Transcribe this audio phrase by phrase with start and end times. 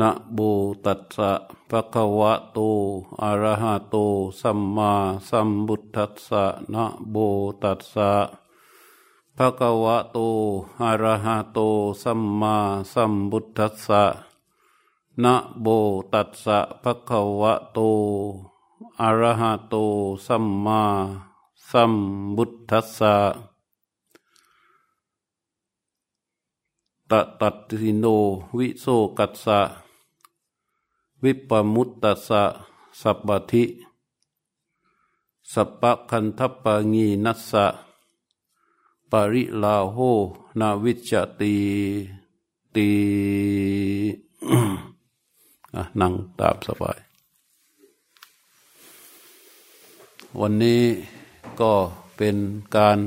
[0.00, 0.38] นะโม
[0.84, 1.30] ตัสสะ
[1.70, 2.58] ภะคะวะโต
[3.22, 3.96] อะระหะโต
[4.40, 4.92] สัมมา
[5.28, 7.14] สัมพุทัสสะนะโม
[7.62, 8.10] ตัสสะ
[9.36, 10.18] ภะคะวะโต
[10.82, 11.58] อะระหะโต
[12.02, 12.56] สัมมา
[12.92, 14.04] สัมพุทัสสะ
[15.22, 15.66] นะโม
[16.12, 17.78] ตัสสะภะคะวะโต
[19.00, 19.74] อะระหะโต
[20.26, 20.82] สัมมา
[21.70, 21.94] สัม
[22.36, 23.14] พุทัสสะ
[27.10, 28.06] ตตัดสิโน
[28.58, 28.86] วิโส
[29.18, 29.60] กัสสะ
[31.22, 32.42] วิปมุตตสะ
[33.00, 33.64] สัพพทิ
[35.52, 37.66] สัพพคันทปปงีนัสสะ
[39.10, 39.96] ปริลาโห
[40.58, 41.56] นาวิจติ
[42.74, 42.90] ตี
[46.00, 46.98] นั่งตามสบาย
[50.40, 50.82] วันนี้
[51.60, 51.72] ก็
[52.16, 52.36] เป็น
[52.76, 52.98] การ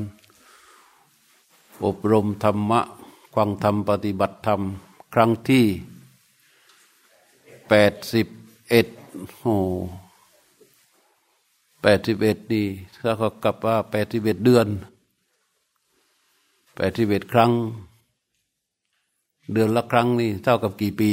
[1.83, 2.81] อบรมธรรมะ
[3.37, 4.61] ฟังธรรมปฏิบัติธรรม
[5.13, 5.65] ครั้งที่
[7.69, 8.27] แปดสิบ
[8.69, 8.87] เอ็ด
[9.37, 9.55] โอ้
[11.81, 12.65] แปดสิบเอ็ดนี่
[13.01, 14.67] ถ้าเขากลับว่าแปดสิบเอ็ดเดือน
[16.75, 17.51] แปดสิบเอ็ดครั้ง
[19.53, 21.11] เดือนละครั้งนี่เท่ากับกี่ปี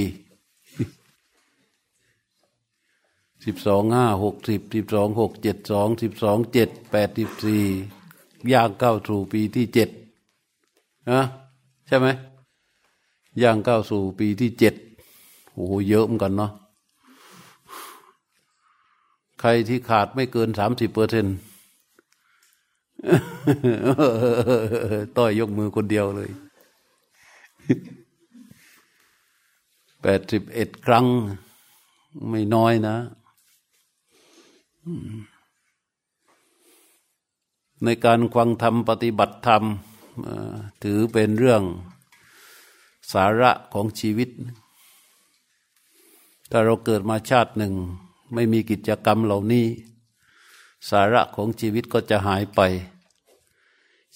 [3.44, 7.64] สิบสองห้าหกสิบสิบสองหกเจ็ดสองสิบสองเจ็ดแปดสิบสี่
[8.53, 9.88] ย่างเข้าสู่ปีที่เจ็ด
[11.12, 11.22] นะ
[11.89, 12.06] ใช่ไหม
[13.42, 14.75] ย่างเข้าสู่ปีที่เจ็ด
[15.53, 16.53] โอ้โหเยอะเหมือนกันเนาะ
[19.41, 21.36] ใครที่ขาดไม่เกินสามสิบเปอร์เซ็นต์
[25.16, 26.31] ต้อยยกมือคนเดียวเลย
[30.03, 31.06] แปดสิบเอ็ดครั้ง
[32.31, 32.97] ไม่น้อยนะ
[37.84, 39.62] ในการควังธรรมปฏิบัติธรรม
[40.83, 41.62] ถือเป็นเรื่อง
[43.12, 44.30] สาระของชีวิต
[46.50, 47.75] ถ้าเราเกิดมาชาติหนึ่ง
[48.34, 49.66] ไม่มีกิจกรรมเหล่านี้
[50.91, 52.60] สาระของชีวิตก็จะหายไป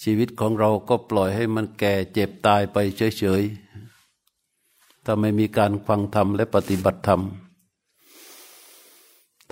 [0.02, 2.76] ชีวิตของเราก็ปล่อยให้มันแก่เจ็บตายไป
[3.18, 7.20] เฉยๆ ถ้าไม่มีการฟังธรรมและปฏิบัติธรรม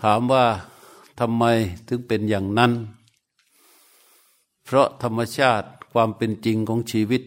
[0.00, 0.44] ถามว่า
[1.20, 1.44] ทำไม
[1.88, 2.72] ถึงเป็นอย่างนั้น
[4.64, 7.22] เพราะธรรมชาติ ความเป็นจริงของชีวิต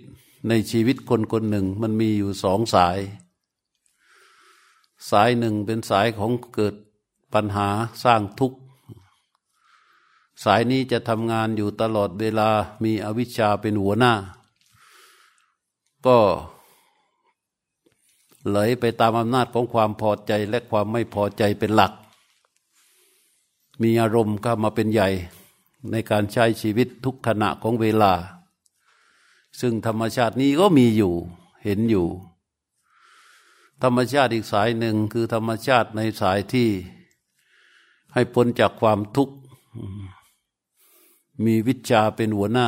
[0.48, 3.00] ในชีวิตคนคนหนึ่งมันมีอยู่สองสาย
[5.10, 6.76] สายหนึ่งเป็นสายของเกิด
[7.34, 7.68] ปัญหา
[8.04, 8.58] สร้างทุกข์
[10.44, 12.50] สายนี้จะทำงานอยู่ตลอดเวลา
[12.84, 14.14] มีอวิชชาเป็นหัวหน้า
[16.06, 16.18] ก็
[18.48, 21.94] ไหลไปตามอำนาจของความพอใจและความไม่พอใจเป็นหลัก
[23.82, 25.10] มีอารมณ์เข้ามาเป็นใหญ่
[25.92, 28.14] ในการใช้ชีวิตทุกขณะของเวลา
[29.60, 31.14] ซึ่งธรรมชาตินี้ก็มีอยู่
[31.64, 32.08] เห็นอยู่
[33.84, 36.70] ธรรมชาติอีกสายหนึ่งคือธรรมชาติในสายที่
[38.14, 39.36] ให้พ้นจากความทุกข์
[41.46, 42.68] มีวิชาเป็นหัวหน้า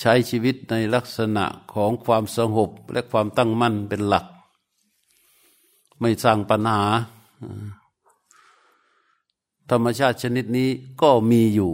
[0.00, 4.26] ใช้ชีวิตในลักษณะของความสงบและความตั้งมั่นเป็นหลัก
[6.00, 6.82] ไม่สร้างปัญหา
[9.70, 10.70] ธรรมชาติชนิดนี้
[11.02, 11.72] ก็มีอยู่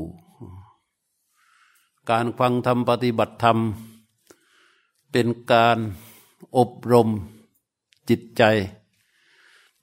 [2.10, 3.58] การฟังธรรมปฏิบัติธรรม
[5.12, 5.78] เป็นการ
[6.56, 7.08] อบรม
[8.08, 8.42] จิตใจ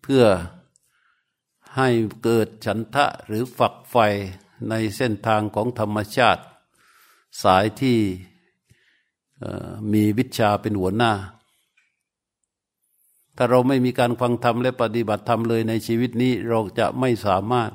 [0.02, 0.24] เพื่อ
[1.76, 1.90] ให้
[2.24, 3.96] เกิดฉันทะหรือฝักไฟ
[4.70, 6.44] ในเส้นทางของธรรมชาติ
[7.44, 8.00] สายที่
[9.92, 11.14] มีวิชาเป็นหัวหน้า
[13.36, 17.72] ถ้าเราไม่มีการฟังธรรมและปฏิบัติธรรมเลยในชีวิตนี้เราจะไม่สามารถ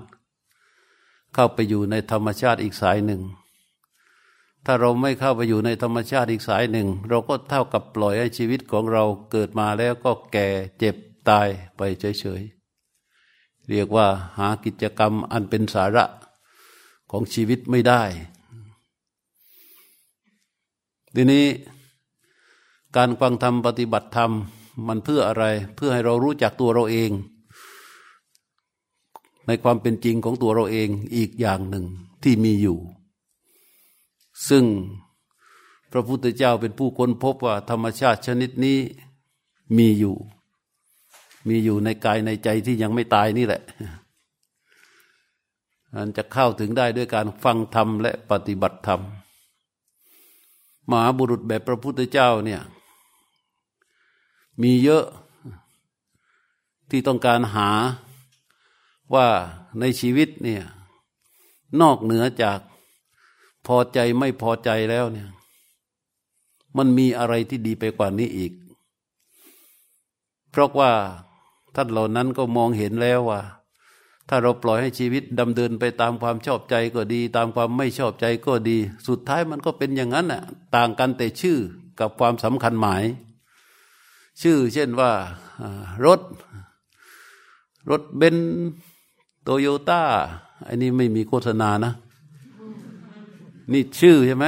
[1.35, 3.23] เข้าไปอยู่ในธรรมชาติอีกสายหนึ่ง
[4.67, 10.97] ถ้าเราไม่เข้าไปอยู่ในธรรมชาติอีกสายหนึ่ง เราก็เท่ากับปล่อยให้ชีวิตของเราเกิดมาแล้วก็แก่เจ็บ
[11.29, 14.07] ตายไปเฉยๆ เรียกว่า
[14.39, 16.05] หากิจกรรมอันเป็นสาระ
[17.11, 18.03] ของชีวิตไม่ได้
[21.15, 21.47] ทีนี้
[22.97, 24.33] การฟังธรรมปฏิบัติธรรม
[24.87, 25.45] มันเพื่ออะไร
[25.77, 27.11] เพื่อให้เรารู้จักตัวเราเอง
[29.47, 31.85] ในความเป็นจริงของตัวเราเองอีกอย่างหนึ่ง
[32.23, 32.79] ที่มีอยู่
[34.49, 34.65] ซึ่ง
[35.93, 38.79] พระพุทธเจ้าเป็นผู้ค้นพบว่าธรรมชาติชนิดนี้
[39.77, 40.17] มีอยู่
[41.49, 43.63] มีอยู่ในกายในใจที่ยังไม่ตายนี่แหละ
[45.95, 49.01] มันจะเข้าถึงได้ด้วยการฟังธรรมและปฏิบัติธรรม
[50.91, 52.61] มหาบุรุษแบบพระพุทธเจ้าเนี่ย
[54.63, 55.05] มีเยอะ
[56.91, 57.71] ที่ต้องการหา
[59.15, 59.29] ว่า
[59.81, 60.65] ในชีวิตเนี่ย
[61.81, 62.59] นอกเหนือจาก
[63.67, 65.29] พอใจไม่พอใจแล้วเนี่ย
[66.77, 68.53] มันมีอะไรที่ดีไปกว่านี้อีก
[70.51, 70.93] เพราะว่า
[71.75, 73.41] ท่านเหล่านั้นก็มองเห็นแล้วว่า
[74.29, 78.79] ถ้าเราปล่อยให้ชีวิตดำเนินไปตามความชอบใจก็ดี ตามความไม่ชอบใจก็ดี
[79.09, 80.43] สุดท้ายมันก็เป็นอย่างนั้นน่ะ
[80.77, 81.59] ต่างกันแต่ชื่อ
[82.01, 83.05] กับความสำคัญหมาย
[84.43, 85.13] ชื่อเช่นว่า
[86.05, 86.21] รถ
[87.91, 88.37] รถเบนซ์
[89.43, 90.03] โตโยต้า
[90.67, 91.93] อันนี้ไม่มีโฆษณานะ
[93.73, 94.47] นี่ชื่อใช่ไหม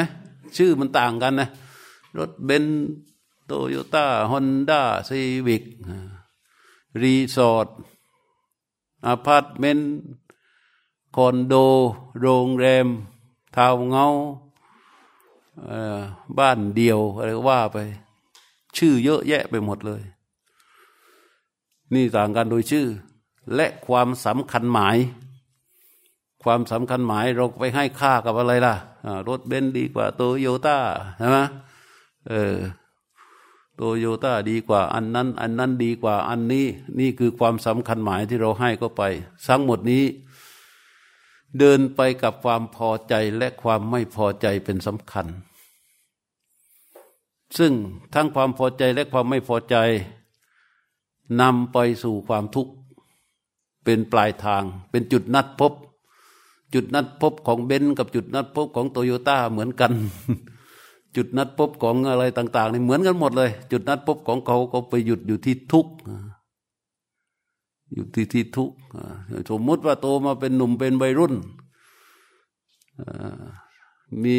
[0.56, 1.49] ชื่อมันต่างกันนะ
[2.19, 2.65] รถเบนซ์
[3.47, 5.65] โตโยต้าฮอนด้าซีวิค
[7.00, 7.69] รีสอร์ท
[9.06, 9.93] อพาร์ตเมนต์
[11.17, 11.55] คอนโด
[12.21, 12.87] โรงแรม
[13.56, 14.06] ทาวน์เฮาส์
[16.38, 17.79] บ้านเดี่ยวอะไรว่าไป
[18.77, 20.03] ชื่อเยอะแยะไปหมดเลย
[21.94, 22.87] นี่ต่างกันโดยชื่อ
[23.55, 24.97] และความสำคัญหมาย
[26.44, 28.75] ความสำคัญหมายเราไปให้ค่ากับอะไรล่ะ
[29.29, 30.79] รถเบนซ์ดีกว่าโตโยต้า
[31.19, 31.38] ใช่ไหม
[32.29, 32.56] เออ
[33.76, 36.67] โตโยต้าดีกว่าอันนั้น อันนั้นดีกว่าอันนี้
[37.00, 39.02] นี่คือความสำคัญหมายที่เราให้ก็ไป
[39.46, 40.05] ทั้งหมดนี้
[41.58, 45.26] เดินไปกับความพอใจและความไม่พอใจเป็นสำคัญ
[47.58, 47.73] ซึ่ง
[48.14, 49.76] ทั้งความพอใจและความไม่พอใจ
[51.41, 52.73] นำไปสู่ความทุกข์
[53.85, 55.73] เป็นปลายทาง เป็นจุดนัดพบ
[56.75, 59.93] จุดนัดพบของเบนซ์กับจุดนัดพบของโตโยต้าเหมือนกัน
[61.17, 65.93] จุดนัดพบของอะไรต่างๆนี่เหมือนกันหมดเลย จุดนัดพบของเขาก็ไปหยุดอยู่ที่ทุกข์
[67.93, 68.76] อยู่ที่ที่ทุกข์
[69.50, 71.35] สมมุติว่าโตมาเป็นหนุ่มเป็นวัยรุ่น
[74.25, 74.38] มี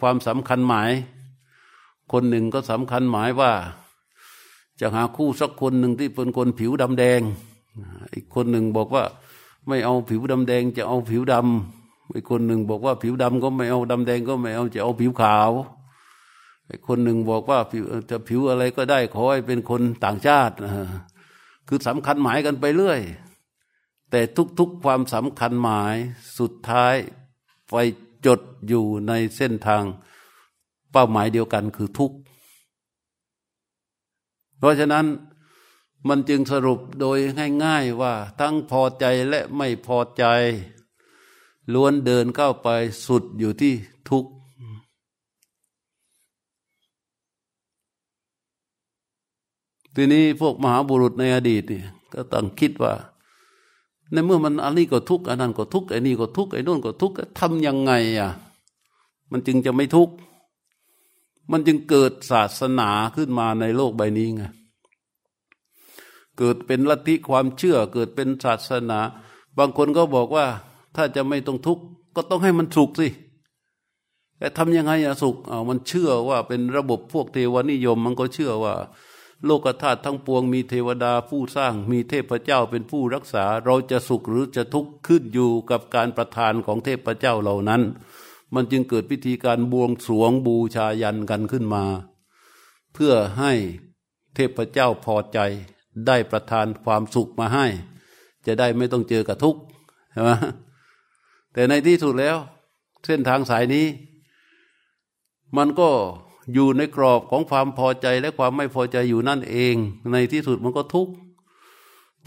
[0.00, 0.90] ความสำคัญหมาย
[2.12, 3.52] คนหนึ่งก็สำคัญหมายว่า
[4.80, 7.20] จะหาคู่สักคนหนึ่งที่เป็นคนผิวดำแดง
[8.14, 9.04] อีกคนหนึ่งบอกว่า
[9.66, 15.50] ไม่เอาผิวดำแดงจะเอาผิวดำอีกคนหนึ่งบอกว่าผิวดำก็ไม่เอาดำแดงก็ไม่เอาจะเอาผิวขาว
[16.86, 20.54] คนหนึ่งบอกว่าผิวจะผิวอะไรก็ได้ขอให้เป็นคนต่างชาติ
[21.68, 23.00] คือสำคัญหมายกันไปเรื่อย
[24.10, 24.20] แต่
[24.58, 25.96] ทุกๆความสำคัญหมาย
[26.38, 26.94] สุดท้าย
[27.70, 27.74] ไป
[28.26, 29.84] จดอยู่ในเส้นทาง
[30.92, 32.16] เป้าหมายเดียวกันคือทุกข์
[34.58, 35.04] เพราะฉะนั้น
[36.08, 37.18] มันจึงสรุปโดย
[37.64, 40.24] ง่ายๆว่า ทั้งพอใจและไม่พอใจ
[41.72, 42.68] ล้วนเดินเข้าไป
[43.06, 43.74] สุดอยู่ที่
[44.08, 44.30] ทุกข์
[49.94, 52.94] ทีนี้พวกมหาบุรุษในอดีตเนี่ยก็ต้องคิดว่า
[54.12, 58.30] ในเมื่อมันอันนี้ก็ทุกข์อันนั้นก็ทุกข์ไอ้นี่ก็ทุกข์ไอ้นู่นก็ทุกข์ทำยังไงอะ
[59.30, 60.14] มันจึงจะไม่ทุกข์
[61.50, 64.44] มันจึงเกิดศาสนาขึ้นมาในโลกใบนี้ไง
[66.40, 69.00] เกิดเป็นลัทธิความเชื่อเกิดเป็นศาสนา
[69.58, 70.46] บางคนก็บอกว่า
[70.96, 71.84] ถ้าจะไม่ต้องทุกข์
[72.16, 73.08] ก็ต้องให้มันสุขสิ
[74.38, 78.74] แต่ทำยังไงอะสุขอ่ามันเชื่อว่าเป็นระบบพวกเทวนิยม มันก็เชื่อว่า
[79.44, 87.82] โลกธาตุทั้งปวงมีเทวดาผู้สร้างมีเทพเจ้าเป็นผู้รักษา เราจะสุขหรือจะทุกข์ขึ้นอยู่กับการประทานของเทพเจ้าเหล่านั้น
[88.54, 91.84] มันจึงเกิดพิธีการบวงสรวงบูชายันกันขึ้นมา
[92.92, 93.52] เพื่อให้
[94.34, 95.38] เทพเจ้าพอใจ
[96.06, 97.66] ได้ประทานความสุขมาให้
[98.46, 99.60] จะได้ไม่ต้องเจอกับทุกข์
[100.12, 100.30] ใช่ไหม
[101.52, 102.36] แต่ในที่สุดแล้ว
[103.06, 103.86] เส้นทางสายนี้
[105.56, 105.90] มันก็
[106.52, 109.74] อยู่ในกรอบของความพอใจและความไม่พอใจอยู่นั่นเอง
[110.12, 111.08] ในที่สุดมันก็ทุก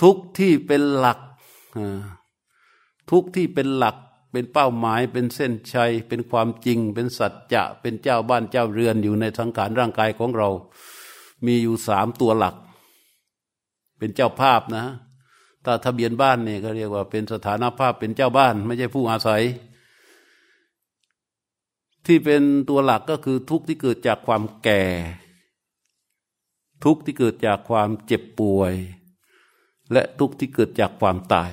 [0.02, 1.20] ทุกที่เป็นหลัก
[3.12, 3.96] ทุกที่เป็นหลัก
[4.32, 10.50] เป็นเป้าหมายเป็นเส้นชัย เป็นความจริง เป็นสัจจะ เป็นเจ้าบ้านเจ้าเรือนอยู่ในสังขารร่างกายของเรา
[11.46, 12.56] มีอยู่สามตัวหลัก
[14.04, 14.86] เป็นเจ้าภาพนะ
[15.66, 19.44] ถ้าทะเบียนบ้านเนี่ยก็เรียกว่าเป็นสถานภาพเป็นเจ้าบ้าน ไม่ใช่ผู้อาศัย
[22.06, 24.84] ที่เป็นตัวหลักก็คือทุกข์ที่เกิดจากความแก่
[26.84, 28.74] ทุกข์ที่เกิดจากความเจ็บป่วย
[29.92, 31.52] และทุกข์ที่เกิดจากความตาย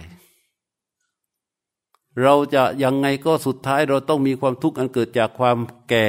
[2.23, 6.09] เราจะยังไงก็สุดท้ายเราต้องมีความทุกข์อันเกิดจากความแก่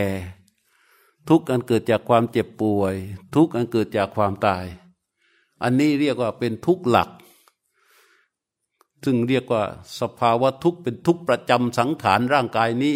[1.30, 2.94] ทุกข์อันเกิดจากความเจ็บป่วย
[3.36, 4.66] ทุกข์อันเกิดจากความตาย
[5.64, 7.10] อันนี้เรียกว่าเป็นทุกข์หลัก
[9.04, 9.64] ซึ่งเรียกว่า
[10.00, 12.96] สภาวะทุกข์เป็นทุกข์ประจำสังขารร่างกายนี้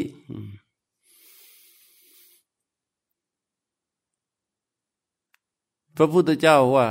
[5.95, 6.88] พระพุทธเจ้าว่า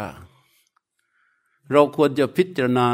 [1.71, 2.89] เราควรจะพิจารณา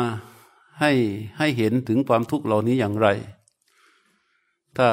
[0.80, 0.92] ให้
[1.38, 3.08] ให้เห็นถึงความทุกข์เหล่านี้อย่างไร
[4.76, 4.88] ถ้า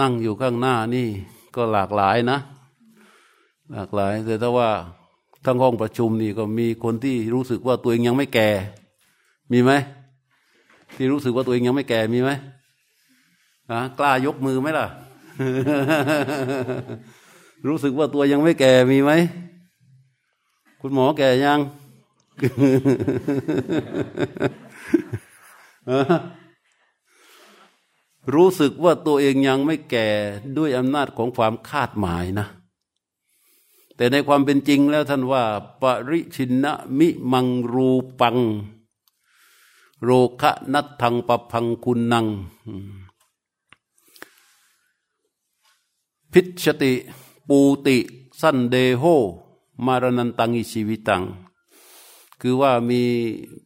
[0.00, 1.06] นั่งอยู่ข้างหน้านี่
[1.56, 2.38] ก็หลากหลายนะ
[3.72, 4.70] หลากหลายแต่ถ้าว่า
[5.44, 8.48] ทั้งห้องประชุมนี่ก็มีคนที่รู้สึกว่าตัวเองยังไม่แก่
[9.52, 9.72] มีไหม
[10.96, 12.30] ที่รู้สึกว่าตัวเองยังไม่แก่มีไหม
[13.70, 14.86] นะกล้ายกมือไหมล่ะ
[17.68, 19.12] รู้สึกว่าตัวยังไม่แก่มีไหม
[20.80, 21.60] คุณหมอแก่ยัง
[28.34, 30.08] รู้สึกว่าตัวเองยังไม่แก่
[30.58, 32.46] ด้วยอำนาจของความคาดหมายนะ
[34.00, 35.44] แต่ในความเป็นจริงแล้วท่านว่า
[35.80, 37.88] ปริชินะมิมังรู
[38.20, 38.36] ปัง
[40.02, 42.26] โรคะนัตทังปพังคุณนัง
[46.32, 46.92] พิชติ
[47.48, 47.96] ปูติ
[48.40, 49.04] สันเดโห
[49.84, 51.22] มารนันตังอิชีวิตัง
[52.40, 53.00] คือว่ามี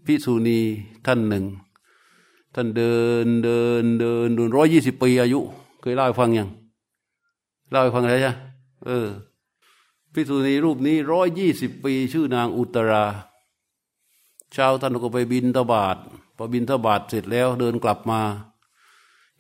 [0.05, 0.59] พิสูณี
[1.07, 1.45] ท่านหนึ่ง
[2.55, 5.41] ท่านเดินเดินเดินดูร้อยยี่สิบปีอายุ
[5.81, 6.49] เคยเล่าให้ฟังยัง
[7.71, 8.33] เล่าให้ฟังอะไรใช่
[8.87, 9.09] เออ
[10.15, 13.05] พิสูณีรูปนี้ร้อยยี่สิบปี ชื่อนางอุตรา
[14.53, 15.97] เช้าท่านก็ไปบินทบาท
[16.37, 18.21] พอบินทบาทเสร็จแล้วเดินกลับมา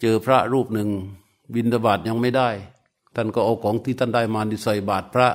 [0.00, 0.88] เจอพระรูปหนึ่ง
[1.54, 2.48] บินทบาทยังไม่ได้
[3.14, 5.28] ท่านก็เอาของที่ท่านได้มาดิใส่บาตรพระ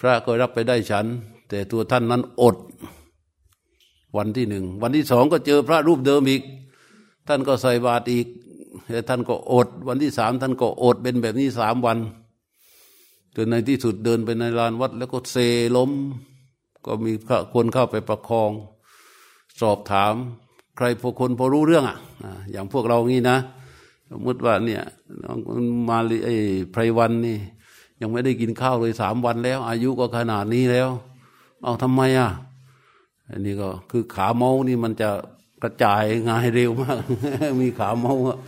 [0.00, 1.06] พระก็รับไปได้ฉัน
[1.48, 2.56] แต่ตัวท่านนั้นอด
[4.16, 6.42] วันที่หนึ่ง วันที่สองก็เจอพระรูปเดิมอีก
[7.28, 8.26] ท่านก็ใส่บาตรอีก
[8.90, 11.98] แต่ท่านก็อด วันที่สามท่านก็อดเป็นแบบนี้สามวัน
[13.36, 15.36] จนในที่สุดเดินไปในลานวัด แล้วก็เซ
[15.76, 15.90] ล้ม
[16.86, 17.12] ก็มี
[17.54, 18.50] คนเข้าไปประคอง
[19.60, 20.14] สอบถาม
[20.76, 21.98] ใครพวกคนพอรู้เรื่องอะ
[22.52, 23.36] อย่างพวกเรางี้นะ
[24.10, 24.82] สมมติว่าเนี่ย
[25.88, 26.34] มาไอ้
[26.72, 27.38] ไพรวันนี่
[28.00, 30.88] ยังไม่ได้กินข้าวเลยสามวันแล้ว อายุก็ขนาดนี้แล้ว
[31.62, 32.30] เอาทำไมอะ
[33.30, 35.10] อันนี้ก็คือขาเมานี่มันจะ
[35.62, 37.00] กระจายงานเร็วมาก
[37.60, 38.38] มีขาเมาอะ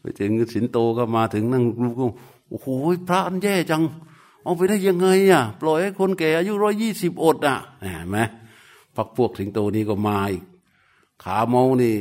[0.00, 2.06] ไปถึงสินโตก็มาถึงนั่งรูก็
[2.52, 2.68] โอ้โห
[3.08, 3.82] พระอันแย่จัง
[4.42, 8.18] เอาไปได้ยังไงอะ ปล่อยให้คนแก่อายุร้อยยี่สิบอดอะเห็นไหม
[8.96, 10.44] พักพวกสิงโตนี้ก็มาอีก
[11.22, 11.96] ขาเมานี่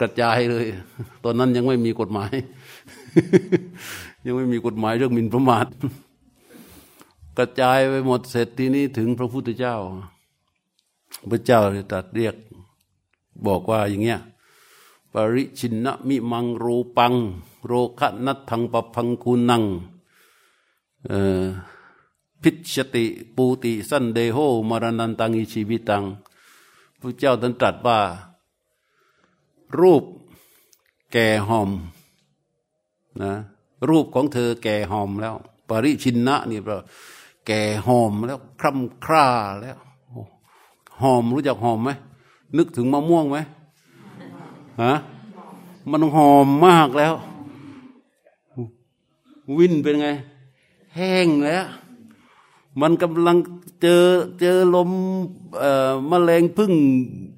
[0.00, 0.64] กระจายเลย
[1.24, 2.32] ตอนนั้นยังไม่มีกฎหมาย
[4.24, 5.66] ยังไม่มีกฎหมายเรื่องมินประมาท
[7.38, 9.76] กระจายไปหมดเสร็จทีนี้ถึงพระพุทธเจ้า
[11.30, 11.60] พระเจ้า
[11.92, 12.34] ตรัสเรียก
[13.46, 14.20] บอกว่าอย่างเงี้ย
[15.12, 17.14] ปริชินนะมิมังรูปัง
[17.64, 19.62] โรคะนัตทังปพังคูนัง
[22.42, 23.04] พิชติ
[23.36, 26.04] ปูติสันเดโหมรณันตังอิชีวิตัง
[27.00, 27.98] พระเจ้าท่านตรัสว่า
[29.80, 30.04] รูป
[31.12, 31.70] แก่หอม
[33.22, 33.32] นะ
[33.88, 35.34] รูปของเธอแก่หอมแล้ว
[35.68, 36.72] ปริชินนะนี่แปล
[37.46, 39.26] แก่หอมแล้วคร่ำคร่า
[39.60, 39.78] แล้ว
[41.02, 41.90] หอมรู้จักหอมไหม
[42.56, 43.38] นึกถึงมะม่วงไหม
[44.82, 44.94] ฮะ
[45.90, 47.14] มันหอมมากแล้ว
[49.58, 50.08] วินเป็นไง
[50.96, 51.64] แห้งแล้ว
[52.80, 53.36] มันกำลัง
[53.82, 54.04] เจอ
[54.40, 54.90] เจอลม
[56.10, 56.72] มแมลงพึ่ง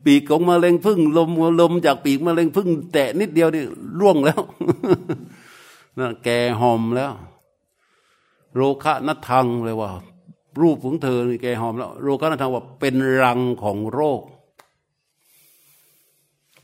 [0.04, 3.64] ปีกของมแมลงพึ่ง ลมลมจากปีกมแมลงพึ่ง แตะนิดเดียวนี่
[4.00, 4.40] ร่วงแล้ว
[5.98, 6.28] นั่นแก
[6.60, 7.12] หอมแล้ว
[8.54, 9.90] โรคะนัทังเลยว่า
[10.60, 14.20] รูปของเธอนี่แกหอมแล้ว โรคะนัทังว่าเป็นรังของโรค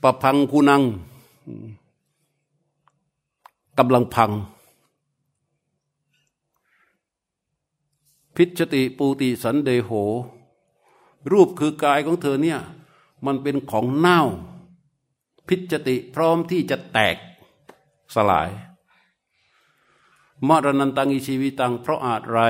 [0.03, 0.83] ประพังคุนัง
[3.79, 4.31] กำลังพัง
[8.37, 9.91] พิชติปูติสันเดโห
[11.33, 12.61] รูปคือกายของเธอเนี่ย
[13.27, 14.21] มันเป็นของเน่า
[15.49, 17.17] พิจติพร้อมที่จะแตก
[18.15, 18.51] สลาย
[20.49, 22.41] มรณันตังอิชีวิตัง เพราะอาจไร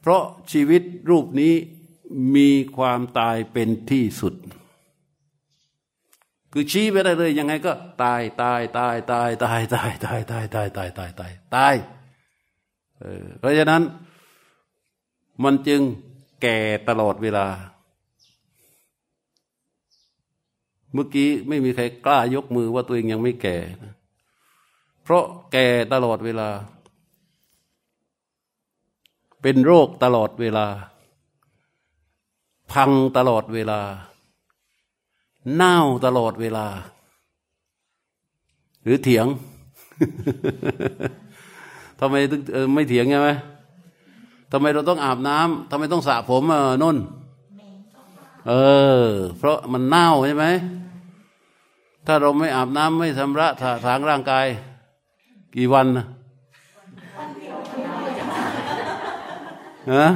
[0.00, 0.22] เพราะ
[0.52, 1.54] ชีวิตรูปนี้
[2.34, 4.34] มีความตายเป็นที่สุด
[6.52, 7.72] คือชี้ไปได้เลยยังไงก็
[8.02, 11.74] ตายตายตายตายตายตายตายตายตายตายตายตายตาย
[13.38, 13.82] เพราะฉะนั้น
[15.44, 15.80] มันจึง
[16.42, 17.46] แก่ตลอดเวลา
[20.92, 23.56] เมื่อกี้ไม่มีใครกล้ายกมือว่าตัวเองยังไม่แก่
[25.02, 26.48] เพราะแก่ตลอดเวลา
[29.42, 30.66] เป็นโรคตลอดเวลา
[32.72, 33.80] พังตลอดเวลา
[35.54, 36.66] เน่าตลอดเวลา
[38.82, 39.26] หรือเถียง
[42.00, 42.40] ทำไมถึง
[42.74, 43.30] ไม่เถียงใช่ไหม
[44.52, 46.96] ทำไมเราต้องอาบน้ำทำไมต้องสระผมเออนุ่น
[48.48, 48.52] เอ
[49.04, 50.46] อ เพราะมันเน่าใช่ไหม
[52.06, 53.48] ถ้าเราไม่อาบน้ำไม่ชำระ
[53.84, 54.46] ถางร่างกาย
[55.56, 56.04] กี่วันนะ
[59.92, 60.06] ฮะ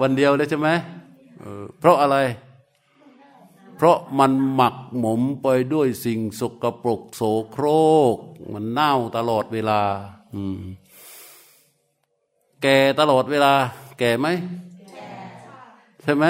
[0.00, 0.68] วันเดียวเลยใช่ไหม
[1.78, 2.16] เพราะอะไร
[3.76, 7.64] เพราะมันหมักหมมไปด้วยสิ่งสกปรกโสโคร
[8.14, 8.16] ก
[8.52, 9.80] มันเน่าตลอดเวลา
[10.34, 10.60] อืม
[12.62, 13.52] แก่ตลอดเวลา
[13.98, 14.26] แก่ไหม
[16.02, 16.26] ใช่ไหม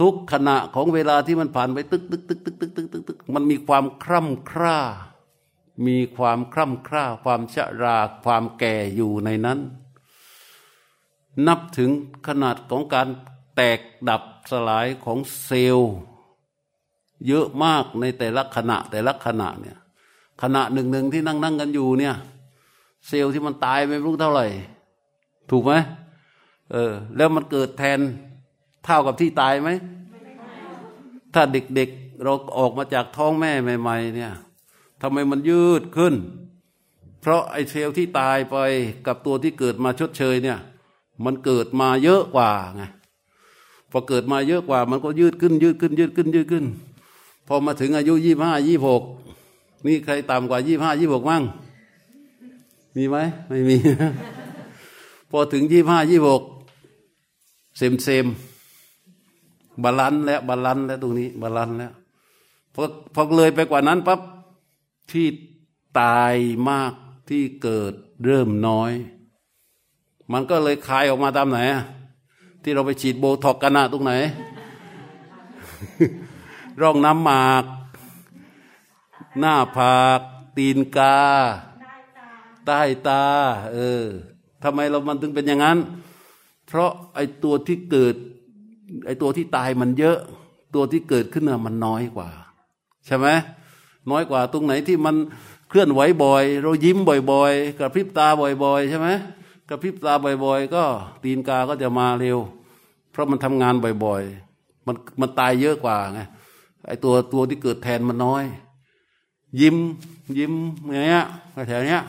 [0.00, 4.78] ทุกขณะของเวลาที่มันผ่านไปตึกตึกตึกตึกตึกตึกตึกตึกมันมีความคร่ำคร่า
[5.86, 9.58] มีความคร่ำคร่า ความชราความแก่อยู่ในนั้น
[11.46, 11.90] นับถึง
[12.26, 13.08] ขนาดของการ
[13.56, 15.94] แตกดับสลายของเซลล์
[17.26, 19.78] เยอะมากในแต่ละขณะแต่ละขณะเนี่ย
[20.42, 22.14] ขณะหนึ่งหนึ่งที่นั่งนั่งกันอยู่เนี่ย
[23.08, 24.46] เซลล์ที่มันตายไม่รู้เท่าไหร่
[25.50, 25.72] ถูกไหม
[26.72, 28.00] เออ แล้วมันเกิดแทน
[28.84, 29.70] เท่ากับที่ตายไหม
[31.34, 34.32] ถ้าเด็กๆเราออกมาจากท้องแม่ใหม่ ๆ เนี่ย
[35.02, 36.14] ทำไมมันยืดขึ้น
[37.20, 38.56] เพราะไอ้เซลล์ที่ตายไป
[39.06, 40.58] กับตัวที่เกิดมาชดเชยเนี่ย
[41.24, 42.82] มันเกิดมาเยอะกว่าไง
[43.90, 46.64] พอเกิดมาเยอะกว่า มันก็ยืดขึ้น ยืดขึ้น ยืดขึ้น ยืดขึ้น
[47.48, 49.02] พอมาถึงอายุยี่ห้ายี่หก
[49.86, 51.42] นี่ใครต่ำกว่ายี่ห้ายี่หกมั่ง
[52.96, 53.16] มีไหม
[53.48, 53.76] ไม่มี
[55.36, 56.42] พอถึงยี่ห้ายี่หก
[57.76, 58.26] เซมเซม
[59.82, 61.92] บาลันแล้วบาลันแล้วตรงนี้บาลันแล้ว
[62.74, 62.82] พอ
[63.14, 64.20] พอเลยไปกว่านั้นปั๊บ
[65.10, 65.26] ที่
[66.00, 66.34] ตาย
[66.68, 66.92] มาก
[67.28, 67.92] ที่เกิด
[68.24, 68.92] เริ่มน้อย
[70.32, 71.58] มันก็เลยคายออกมาตามไหน
[72.62, 74.12] ที่เราไปฉีดโบท็อกกันนะตรงไหน
[76.80, 77.64] ร่องน้ำหมาก
[79.38, 80.20] หน้าผาก
[80.56, 81.18] ตีนกา
[82.66, 83.22] ใต้ตา
[83.74, 84.06] เออ
[84.64, 85.78] ทำไมเรามันถึงเป็นอย่างนั้น
[86.66, 88.14] เพราะไอ้ตัวที่เกิด
[89.06, 90.18] ไอ้ตัวที่ตายมันเยอะ
[90.74, 92.28] ตัวที่เกิดขึ้นมันน้อยกว่า
[93.06, 93.26] ใช่ไหม
[94.10, 95.16] น้อยกว่าตรงไหนที่มัน
[95.68, 96.98] เคลื่อนไหวบ่อย เรายิ้ม
[97.32, 99.08] บ่อย ๆ กระพริบตาบ่อย ๆ ใช่ไหม
[99.68, 100.12] กระพริบตา
[100.44, 100.84] บ่อย ๆ ก็
[101.22, 102.38] ตีนกาก็จะมาเร็ว
[103.10, 104.22] เพราะมันทำงานบ่อย
[104.56, 106.20] ๆ มันมันตายเยอะกว่าไง
[106.86, 108.44] ไอ้ตัวตัวที่เกิดแทนมันน้อย
[109.60, 109.76] ยิ้ม
[110.38, 110.52] ยิ้ม
[110.90, 111.26] อย่างเงี้ย
[111.68, 112.02] แถวเนี้ย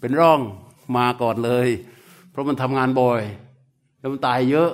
[0.00, 0.40] เป็นร่อง
[0.96, 1.68] มาก่อนเลย
[2.30, 3.22] เพราะมันทำงานบ่อย
[3.98, 4.70] แล้วมันตายเยอะ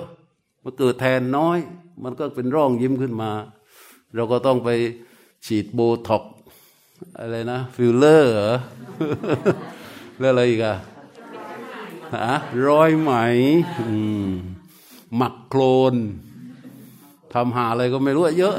[0.63, 1.57] มันเกิดแทนน้อย
[2.03, 3.31] มันก็เป็นร่องยิ้มขึ้นมา
[4.15, 4.69] เราก็ต้องไป
[5.45, 6.23] ฉีดโบท็อกซ์
[7.19, 8.55] อะไรนะ ฟิลเลอร์เหรอ
[10.19, 10.75] แล้วอะไรอีกอะ
[12.15, 12.35] ฮะ
[12.67, 13.11] ร้อยไหม
[15.15, 15.61] หมักโคล
[15.93, 15.95] น
[17.33, 18.55] ทำห่าอะไรก็ไม่รู้เยอะ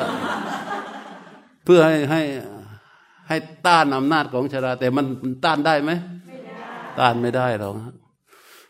[1.64, 2.23] เพื่อให้ให้
[3.29, 5.05] ให้ต้านอำนาจของชรา แต่มัน
[5.45, 5.90] ต้านได้ไหม
[6.99, 7.75] ต้านไม่ได้หรอก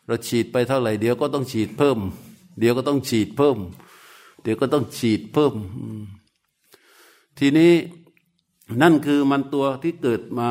[0.06, 1.98] เราฉีดไปเท่าไหร่เดี๋ยวก็ต้องฉีดเพิ่ม
[2.58, 3.58] เดี๋ยวก็ต้องฉีดเพิ่ม
[4.42, 5.54] เดี๋ยวก็ต้องฉีดเพิ่ม
[7.38, 7.72] ทีนี้
[8.82, 10.50] นั่นคือมันตัวที่เกิดมา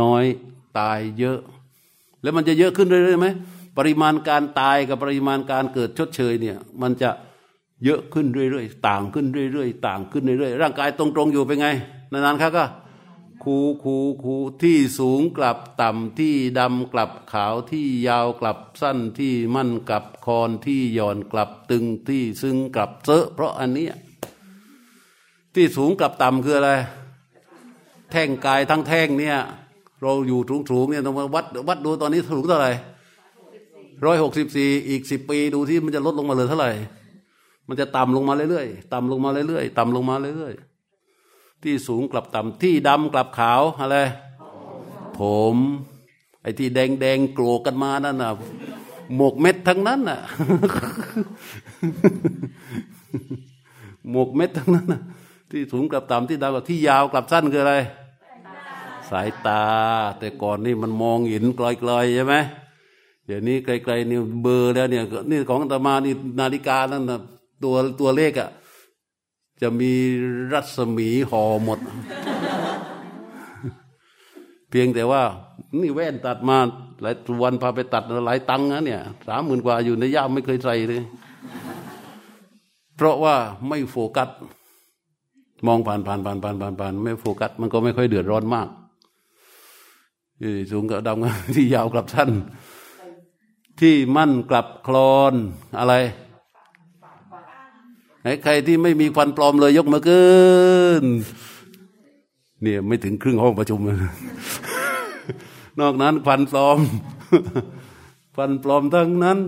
[0.00, 0.24] น้อย
[0.78, 1.38] ตายเยอะ
[2.22, 3.28] แล้วมันจะเยอะขึ้นเรื่อยๆไหม
[3.78, 7.10] ปริมาณการตายกับปริมาณการเกิดชดเชยเนี่ย มันจะ
[7.84, 11.68] เยอะขึ้นเรื่อยๆ ต่างขึ้นเรื่อยๆ ต่างขึ้นเรื่อยๆ ร่างกายตรงๆอยู่เป็นไง
[12.12, 12.64] นานๆครับก็
[13.50, 23.88] คูคูคูที่สูงกลับต่ำที่ดำกลับขาวที่ยาวกลับสั้นที่มั่นกลับคอนที่หย่อนกลับตึงที่ซึ่งกลับเซอะเพราะอันนี้
[25.54, 26.70] ที่สูงกลับต่ำคืออะไร
[28.10, 29.36] แท่งกายทั้งแท่งเนี่ย
[30.00, 32.70] เราอยู่สูงสูงเนี่ยต้องมาวัดวัดดูตอนนี้สูงเท่าไหร่
[34.04, 36.70] ร้อยหกสิบสี่อีกสิบปีดูที่มันจะลดลงมาเลยเท่าไหร่
[37.68, 40.67] มันจะต่ำลงมาเรื่อยๆต่ำลงมาเรื่อยๆต่ำลงมาเรื่อยๆ
[41.62, 43.98] ที่สูงกลับต่ำที่ดำกลับขาวอะไร
[45.18, 45.20] ผ
[45.54, 45.56] ม
[46.42, 48.30] ไอ้ที่แดงแดงโกรกกันมานั่นน่ะ
[49.16, 50.20] หมกเม็ดทั้งนั้นน่ะ
[54.10, 55.00] หมกเม็ดทั้งนั้นน่ะ
[55.50, 57.74] ที่สูงกลับต่ำที่ดาวกับที่ยาวกลับสั้นคืออะไร
[59.10, 59.64] สายตา
[60.18, 62.34] แต่ก่อนนี่มันมองเห็นไกลๆใช่ไหม
[63.26, 67.20] เดี๋ยวนี้ไกลๆนี่เบอร์แล้วเนี่ยนี่ของตมานี่นาฬิกานั่นน่ะ
[67.62, 68.48] ตัวตัวเลขอะ่ะ
[69.62, 69.92] จะมี
[70.52, 71.78] รัศมีห่อหมด
[74.70, 75.22] เพียงแต่ว่า
[75.80, 76.58] นี่แว่นตัดมา
[77.02, 81.02] หลายวันพาไปตัดหลายตังค์นะเนี่ยสามหมื่นกว่าอยู่ในย่ามไม่เคยใส่เลย
[82.96, 83.34] เพราะว่า
[83.68, 84.28] ไม่โฟกัส
[85.66, 88.68] มองผ่านผ่านผ่านผ่านผ่านผ่านไม่โฟกัส มันก็ไม่ค่อยเดือดร้อนมาก
[90.70, 92.30] สูงกับดำที่ยาวกลับสั้น
[93.80, 95.34] ที่มั่นกลับคลอน
[95.78, 95.94] อะไร
[98.42, 100.30] ใครที่ไม่มีฟันปลอมเลยยกมือขึ้
[101.02, 101.04] น
[102.62, 103.80] เนี่ยไม่ถึงครึ่งห้องประชุม
[105.80, 106.78] นอกนั้นฟันปลอม
[108.36, 109.38] ฟันปลอมทั้งนั้น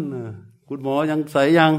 [0.69, 1.73] คุณหมอยังใส่ยัง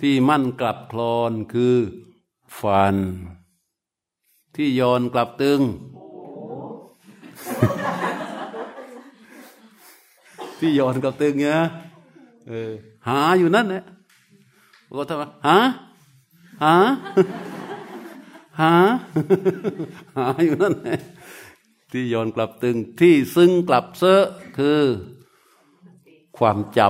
[0.00, 1.76] ที่มั่นกลับคลอนคือ
[2.60, 2.96] ฟัน
[4.56, 5.60] ที่ย้อนกลับตึง
[10.58, 11.60] ที่ย้อนกลับตึงเนี่ย
[12.48, 12.72] เออ
[13.08, 13.84] หาอยู่นั่นแหละ
[14.98, 15.56] ก็ทำไมหา
[16.62, 16.74] หา
[18.60, 18.72] หา
[20.16, 20.98] หาอยู่นั่นแหละ
[21.90, 24.24] ที่ย้อนกลับตึงที่ซึ่งกลับเซอะ
[24.58, 24.80] คือ
[26.36, 26.80] ความจ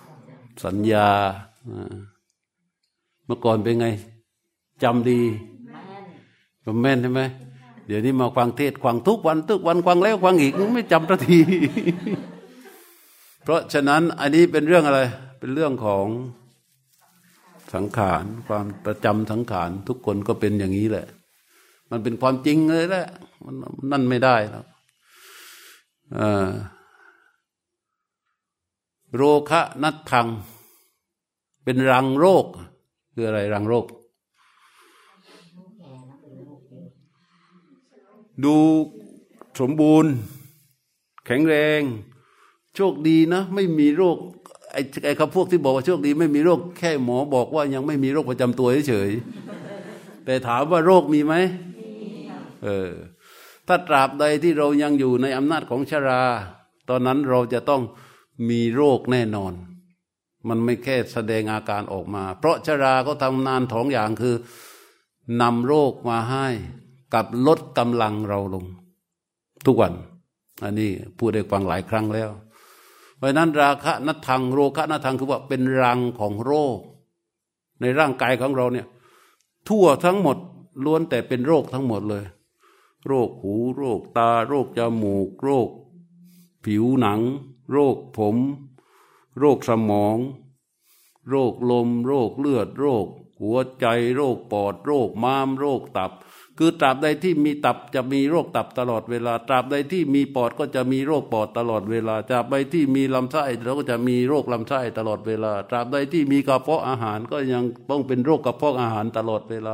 [0.00, 1.08] ำสัญญา
[3.24, 3.86] เมื่อก่อนเป็นไง
[4.82, 5.20] จำดี
[6.82, 7.22] แม่นใช่ไหม
[7.86, 11.38] เดี๋ยวนี้มาฟังเทศฟังทุกวันทุกวันฟังแล้วฟังอีกไม่จำทันที
[13.42, 15.00] เพราะฉะนั้นอันนี้เป็นเรื่องอะไร
[15.42, 16.06] เป็นเรื่องของ
[17.74, 21.06] สังขารความประจำสังขารทุกคนก็เป็นอย่างนี้แหละ
[21.90, 23.06] มันเป็นความจริงเลยแหละ
[23.44, 23.54] มัน
[23.90, 24.66] นั่นไม่ได้แล้ว
[29.16, 30.28] โรคะนัดทัง
[31.64, 32.46] เป็นรังโรค
[33.12, 33.86] คืออะไรรังโรค
[38.44, 38.56] ดู
[39.60, 40.12] สมบูรณ์
[41.26, 41.80] แข็งแรง
[42.76, 44.18] โชคดีนะ ไม่มีโรค
[44.72, 49.10] ไอ้ไอ้คำพวกที่บอกว่าโชคดีไม่มีโรคแค่หมอบอกว่ายังไม่มีโรคประจำตัวเฉย
[50.24, 51.34] แต่ถามว่าโรคมีไหม
[52.64, 52.90] เออ
[53.68, 56.22] ถ้าตราบใดที่เรายังอยู่ในอำนาจของชรา
[56.88, 57.82] ตอนนั้นเราจะต้อง
[58.50, 59.52] มีโรคแน่นอน
[60.48, 64.34] มันไม่แค่แสดงอาการออกมา เพราะชราก็ทำนานสองอย่างคือ
[65.40, 66.46] นำโรคมาให้
[67.14, 68.64] กับลดกำลังเราลง
[69.66, 69.92] ทุกวัน
[70.62, 72.51] อันนี้พูดได้ฟังหลายครั้งแล้วเพ
[73.22, 76.78] ราะนั้นราคะนัทังโรคะนัทังคือว่าเป็นรังของโรค
[77.80, 78.86] ในร่างกายของเราเนี่ย
[79.68, 80.36] ทั่วทั้งหมด
[80.84, 82.24] ล้วนแต่เป็นโรคทั้งหมดเลย
[83.06, 85.68] โรคหู โรคตา โรคจมูก โรค
[86.64, 87.20] ผิวหนัง
[87.72, 88.36] โรคผม
[89.38, 90.18] โรคสมอง
[91.28, 93.06] โรคลม โรคเลือด โรค
[93.42, 96.12] หัวใจโรคปอดโรคม้ามโรคตับ
[96.58, 109.72] คือตราบใดที่มีตับจะมีโรคตับตลอดเวลา ตราบใดที่มีปอดก็จะมีโรคปอดตลอดเวลา ตราบใดที่มีลำไส้เราก็จะมีโรคลำไส้ตลอดเวลา ตราบใดที่มีกระเพาะอาหารก็ยังต้องเป็นโรคกระเพาะอาหารตลอดเวลา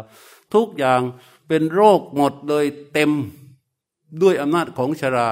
[0.55, 1.01] ทุกอย่าง
[1.49, 3.11] เป็นโรคหมดเลยเต็ม
[4.23, 5.29] ด้วยอำนาจของชรา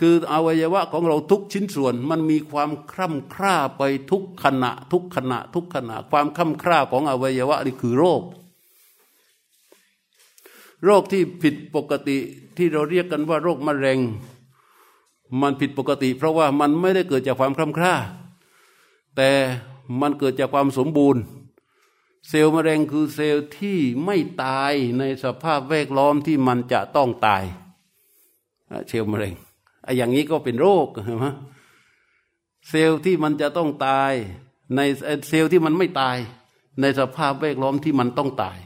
[0.00, 8.22] คืออวัยวะของเราทุกชิ้นส่วนมันมีความคร่ำคร่าไปทุกขณะ ทุกขณะ ทุกขณะ ความคร่ำคร่าของอวัยวะนี่คือโรค
[10.84, 12.18] โรคที่ผิดปกติ
[12.56, 13.98] ที่เราเรียกกันว่าโรคมะเร็ง
[15.40, 17.94] มันผิดปกติ เพราะว่ามันไม่ได้เกิดจากความคร่ำคร่า
[19.16, 19.30] แต่
[20.00, 21.22] มันเกิดจากความสมบูรณ์
[22.28, 27.42] เซลล์มะเร็งคือเซลล์ที่ไม่ตายในสภาพแวดล้อมที่มันจะต้องตาย
[28.88, 29.34] เซลล์มะเร็ง
[29.86, 31.26] ไอ้อย่างนี้ก็เป็นโรคใช่ไหม
[32.68, 34.12] เซลล์ที่มันจะต้องตาย
[34.76, 34.80] ใน
[35.28, 36.16] เซลล์ที่มันไม่ตาย
[36.80, 38.58] ในสภาพแวดล้อมที่มันต้องตาย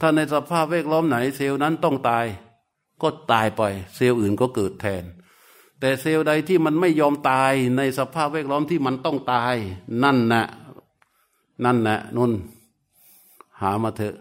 [0.00, 2.26] ถ้าในสภาพแวดล้อมไหน เซลล์นั้นต้องตาย
[3.02, 3.62] ก็ตายไป
[3.94, 5.04] เซลล์อื่นก็เกิดแทน
[5.80, 9.54] แต่เซลล์ใดที่มันไม่ยอมตาย ในสภาพแวดล้อมที่มันต้องตาย
[10.02, 10.42] นั่นนะ
[11.64, 12.32] นั่นนะนุ่น
[13.60, 14.14] หามาเถอะ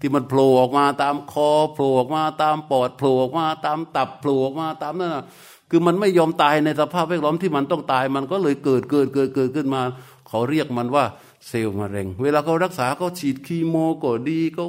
[0.00, 5.24] ที่มันโผล่ออกมาตามคอโผล่ออกมาตามปอดโผล่ออกมาตามตับโผล่ออกมาตามนั่นนะ
[5.70, 9.82] คือมันไม่ยอมตายในสภาพแวดล้อมที่มันต้องตาย มันก็เลยเกิดเกิดเกิดเกิดขึ้นมา
[10.28, 11.04] เขาเรียกมันว่า
[11.48, 14.66] เซลล์มะเร็ง เวลาเขารักษาเขาฉีดคีโมก็ดีเขา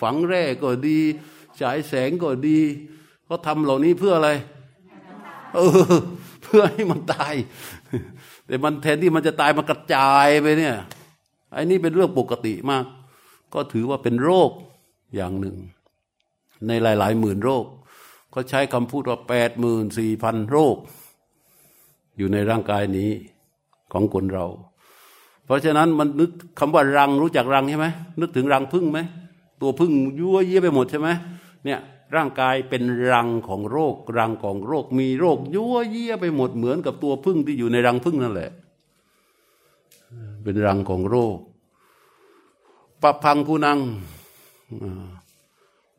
[0.00, 0.98] ฝังแร่ก็ดี
[1.60, 2.58] ฉายแสงก็ดี
[3.24, 4.30] เขาทำเหล่านี้เพื่ออะไร
[5.54, 5.60] เอ
[5.92, 5.94] อ
[6.42, 7.34] เพื่อให้มันตาย
[8.46, 10.76] แต่มันแทนที่มันจะตายมันกระจายไปเนี่ย
[11.52, 12.84] ไอ้นี่เป็นเรื่องปกติมาก
[13.54, 14.50] ก็ถือว่าเป็นโรค
[15.14, 15.56] อย่างหนึ่ง
[16.66, 17.64] ในหลาย ๆ หมื่นโรค
[18.34, 20.76] ก็ใช้คำพูดว่าแปดหมื่นสี่พันโรค
[22.16, 23.10] อยู่ในร่างกายนี้
[23.92, 24.46] ของคนเรา
[25.44, 27.86] เพราะฉะนั้นมันนึกคำว่ารังรู้จักรังใช่ไหม
[28.20, 29.00] นึกถึงรังพึ่งไหม
[29.60, 31.08] ตัวพึ่งยั่วเยี่ยไปหมดใช่ไหม
[31.64, 31.80] เนี่ย
[32.16, 32.82] ร่างกายเป็น
[33.12, 38.50] รังของโรค รังของโรค มีโรคยั่วเยี่ยไปหมดเหมือนกับตัวพึ่งที่อยู่ในรังพึ่งนั่นแหละ
[40.42, 41.36] เป็นรังของโรค
[43.02, 43.78] ปะพังกูนัง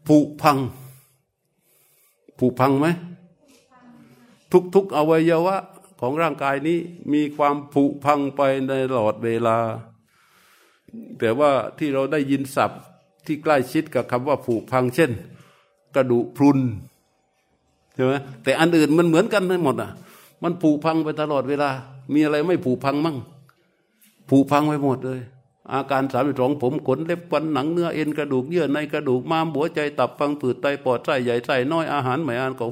[0.08, 0.58] ผุพัง
[2.40, 2.88] ผุพังไหม
[4.52, 5.58] ทุกทุกอวัยวะ
[6.00, 6.78] ของร่างกายนี้
[7.14, 9.58] มีความผุพังไปในตลอดเวลา
[11.20, 12.82] แต่ว่าที่เราได้ยินศัพท์
[13.26, 15.12] ที่ใกล้ชิดกับคำว่าผุพัง เช่น
[15.96, 16.60] กระดูกพรุน
[17.94, 19.92] ใช่ไหมแต่อันอื่นมันเหมือนกันทั้งหมดอะ
[20.44, 21.70] มันผุพังไปตลอดเวลา
[22.14, 23.18] มีอะไรไม่ผุพังมั่ง
[24.30, 25.20] ผุพังไปหมดเลย
[25.74, 32.70] อาการสามสิบสองผมขนเล็บฟันหนังเนื้อเอ็นกระดูกเยื่อในกระดูกม้ามหัวใจตับฟังผืดไตปอดไส้ใหญ่ไส้น้อยอาหารใหม่อานของ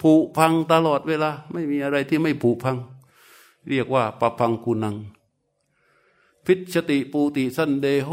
[0.00, 2.76] ผุพังตลอดเวลา ไม่มีอะไรที่ไม่ผุพัง
[3.68, 4.96] เรียกว่าปะพังกุนัง
[6.44, 8.10] พิชติปูติสันเดโฮ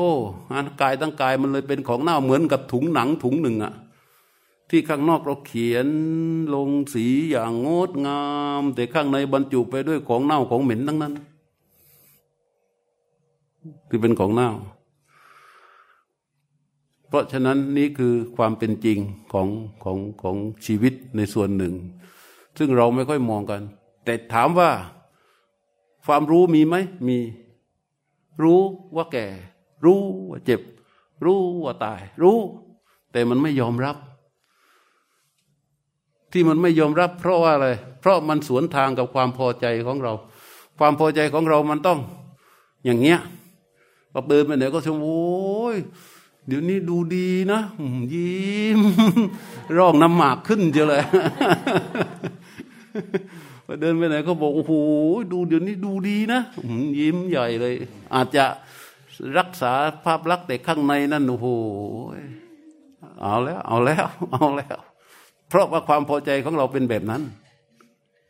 [0.53, 3.73] อานกายตั้งกายมันเลยเป็นของเน่าเหมือนกับถุงหนังถุงหนึ่งอะ
[4.69, 5.87] ที่ข้างนอกเราเขียน
[6.53, 8.21] ลงสีอย่างงดงา
[8.61, 11.13] ม แต่ข้างในบรรจุไปด้วยของเน่าของเหม็นทั้งนั้น
[13.89, 14.49] คือเป็นของเน่า
[17.07, 18.97] เพราะฉะนั้นนี่คือความเป็นจริง
[19.33, 19.47] ของ
[19.83, 21.73] ของของชีวิตในส่วนหนึ่ง
[22.57, 23.61] ซึ่งเราไม่ค่อยมองกัน
[24.05, 24.71] แต่ถามว่า
[26.05, 26.75] ความรู้มีไหม
[27.07, 27.17] มี
[28.43, 28.61] รู้
[28.95, 29.25] ว่าแก่
[29.85, 30.61] รู้ว่าเจ็บ
[31.25, 32.37] รู้ว่าตาย รู้
[33.11, 33.97] แต่มันไม่ยอมรับ
[36.31, 37.67] ที่มันไม่ยอมรับ เพราะว่าอะไร
[37.99, 40.13] เพราะมันสวนทางกับความพอใจของเรา
[40.79, 41.99] ความพอใจของเรามันต้อง
[42.85, 43.19] อย่างเงี้ย
[44.11, 45.77] พอเดินไปไหนก็ชมโอ้ย
[46.47, 47.61] เดี๋ยวนี้ดูดีนะ
[48.13, 48.81] ยิ้ม
[49.77, 51.03] ร้องน้ำหมากขึ้นเจอเลย
[53.65, 54.73] พอเดินไปไหนก็บอกโอ้โห
[55.31, 56.41] ดูเดี๋ยวนี้ดูดีนะ
[56.99, 57.75] ยิ้มใหญ่เลย
[58.13, 58.45] อาจจะ
[59.37, 59.71] รักษา
[60.05, 61.47] ภาพลักษณ์แต่ข้างในนั่นโอ้โห
[63.21, 64.77] เอาแล้ว เอาแล้ว เอาแล้ว
[65.49, 67.21] เพราะว่าความพอใจของเราเป็นแบบนั้น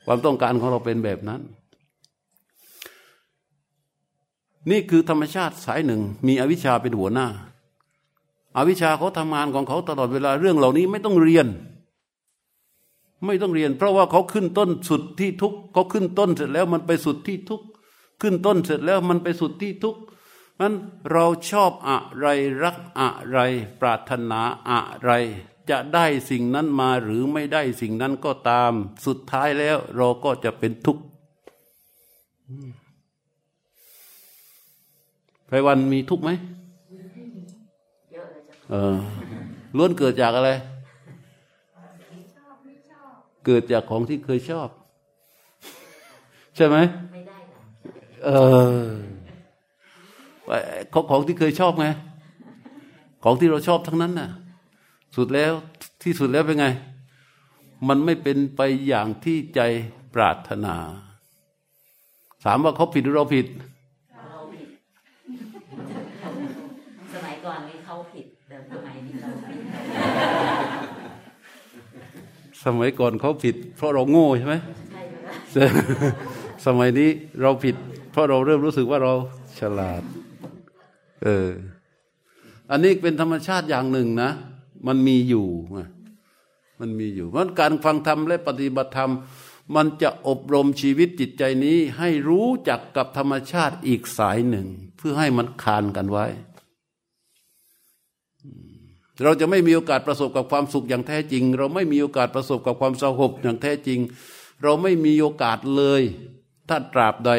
[0.05, 1.41] ความต้องการของเราเป็นแบบนั้น
[4.69, 7.27] นี่คือธรรมชาติสายหนึ่งมีอวิชชาเป็นหัวหน้า
[8.57, 11.47] อาวิชชาเขาทำงานของเขาตลอดเวลาเรื่องเหล่านี้ไม่ต้องเรียน
[13.25, 17.61] ไม่ต้องเรียน เพราะว่าเขาขึ้นต้นสุดที่ทุกเขาขึ้นต้นเสร็จแล้วมันไปสุดที่ทุก
[18.21, 19.95] ขึ้นต้นเสร็จแล้วมันไปสุดที่ทุก
[20.61, 20.73] นั้น
[21.11, 22.27] เราชอบอะไร
[22.63, 23.37] รักอะไร
[23.81, 25.11] ปรารถนาอะไร
[25.69, 28.71] จะได้สิ่งนั้นมาหรือไม่ได้สิ่งนั้นก็ตาม
[29.05, 31.03] สุดท้ายแล้วเราก็จะเป็นทุกข์
[35.51, 36.31] ไพรวันมีทุกข์ไหม
[38.69, 38.95] เออ
[39.77, 40.51] ล้วนเกิดจากอะไร
[43.45, 44.69] เกิดจากของที่เคยชอบ
[46.55, 46.77] ใช่ไหม
[48.25, 48.29] เอ
[48.79, 48.83] อ
[50.93, 51.87] ของของที่เคยชอบไง
[53.23, 54.29] ของที่เราชอบทั้งนั้นน่ะ
[55.15, 55.53] สุดแล้ว
[56.03, 56.65] ที่สุดแล้วเป็นไง
[57.87, 59.59] มันไม่เป็นไปอย่างที่ใจ
[60.13, 60.75] ปรารถนา
[62.43, 63.47] ถามว่าเขาผิดหรือเราผิด
[72.65, 74.55] สมัยก่อนเขาผิด เพราะเราโง่ใช่ไหม
[76.65, 77.09] สมัยนี้
[77.41, 77.75] เราผิด
[78.11, 79.13] เพราะเราเริ่มรู้สึกว่าเรา
[79.59, 80.03] ฉลาด
[81.23, 81.49] เออ
[82.71, 84.31] อันนี้เป็นธรรมชาติอย่างหนึ่งนะ
[84.87, 85.47] มันมีอยู่
[86.79, 89.11] มันมีอยู่ เพราะการฟังธรรมและปฏิบัติธรรม
[89.75, 96.25] มันจะอบรมชีวิตจิตใจนี้ ให้รู้จักกับธรรมชาติอีกสายหนึ่ง เพื่อให้มันคานกันไว้
[99.23, 103.99] เราจะไม่มีโอกาสประสบกับความสุขอย่างแท้จริง เราไม่มีโอกาสประสบกับความสงบอย่างแท้จริง
[104.61, 106.01] เราไม่มีโอกาสเลย
[106.69, 107.31] ถ้าตราบใด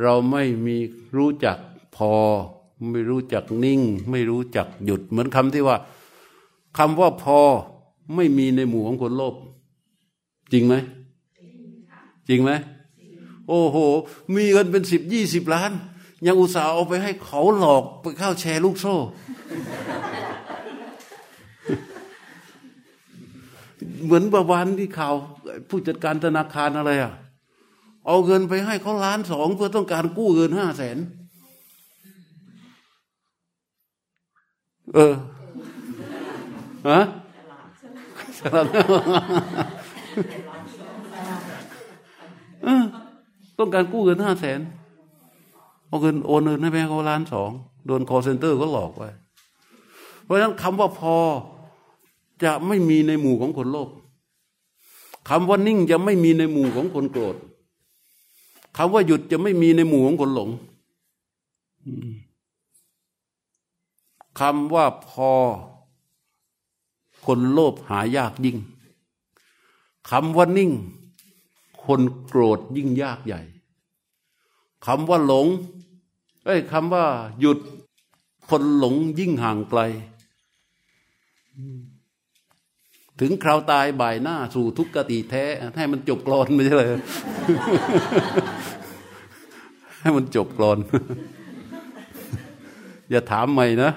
[0.00, 0.76] เราไม่มี
[1.16, 1.58] รู้จัก
[1.96, 2.12] พอ
[2.90, 5.76] ไม่รู้จักนิ่ง ไม่รู้จักหยุดเหมือนคำที่ว่า
[6.78, 7.40] คำว่าพอ
[8.14, 9.34] ไม่มีในหมู่ของคนโลภ
[10.52, 10.74] จริงไหม
[12.28, 12.50] จริงไหม
[13.48, 13.76] โอ้โห
[14.34, 15.72] มีเงินเป็นสิบยี่สิบล้าน
[16.26, 18.94] ยังอุตส่าห์เอาไปให้เขาหลอกไปเข้าแชร์ลูกโซ่
[24.04, 25.14] เหมือนประวันที่ข่าว
[25.68, 27.12] ผู้จัดการธนาคารอะไรอะ
[28.06, 30.96] เอาเงินไปให้เขาล้านสองเพื่อต้องการกู้เงินห้าแสน
[34.94, 35.14] เออ
[36.88, 37.00] ฮะ
[43.58, 44.60] ต้องการกู้เงินห้าแสน
[45.88, 47.50] เอาเงินโอนเงินให้ไปเขาล้านสอง
[47.86, 49.10] โดนคอเซ็นเตอร์ก็หลอกไว้
[50.24, 51.14] เพราะฉะนั้นคำว่าพอ
[52.42, 53.88] จะไม่มีในหมู่ของคนโลภ
[55.28, 57.36] คำว่านิ่งจะไม่มีในหมู่ของคนโกรธ
[58.76, 60.50] คำว่าหยุดจะไม่มีในหมู่ของคนหลง
[64.40, 65.30] คำว่าพอ
[67.26, 68.58] คนโลภหายากยิ่ง
[70.10, 70.70] คำว่านิ่ง
[71.84, 73.40] คนโกรธยิ่งยากใหญ่
[74.86, 75.46] คำว่าหลง
[76.44, 77.04] เอ้ยคำว่า
[77.40, 77.58] หยุด
[78.48, 79.80] คนหลงยิ่งห่างไกล
[83.20, 85.44] ถึงคราวตายบ่ายหน้าสู่ทุกขติแท้
[85.76, 86.88] ให้มันจบกรอนไม่ใช่เลย
[90.00, 90.78] ให้มันจบกรอน
[93.10, 93.90] อย่าถามใหม่นะ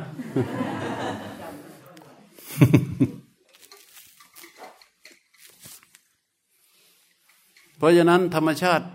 [7.78, 8.86] เพราะฉะนั้นธรรมชาติ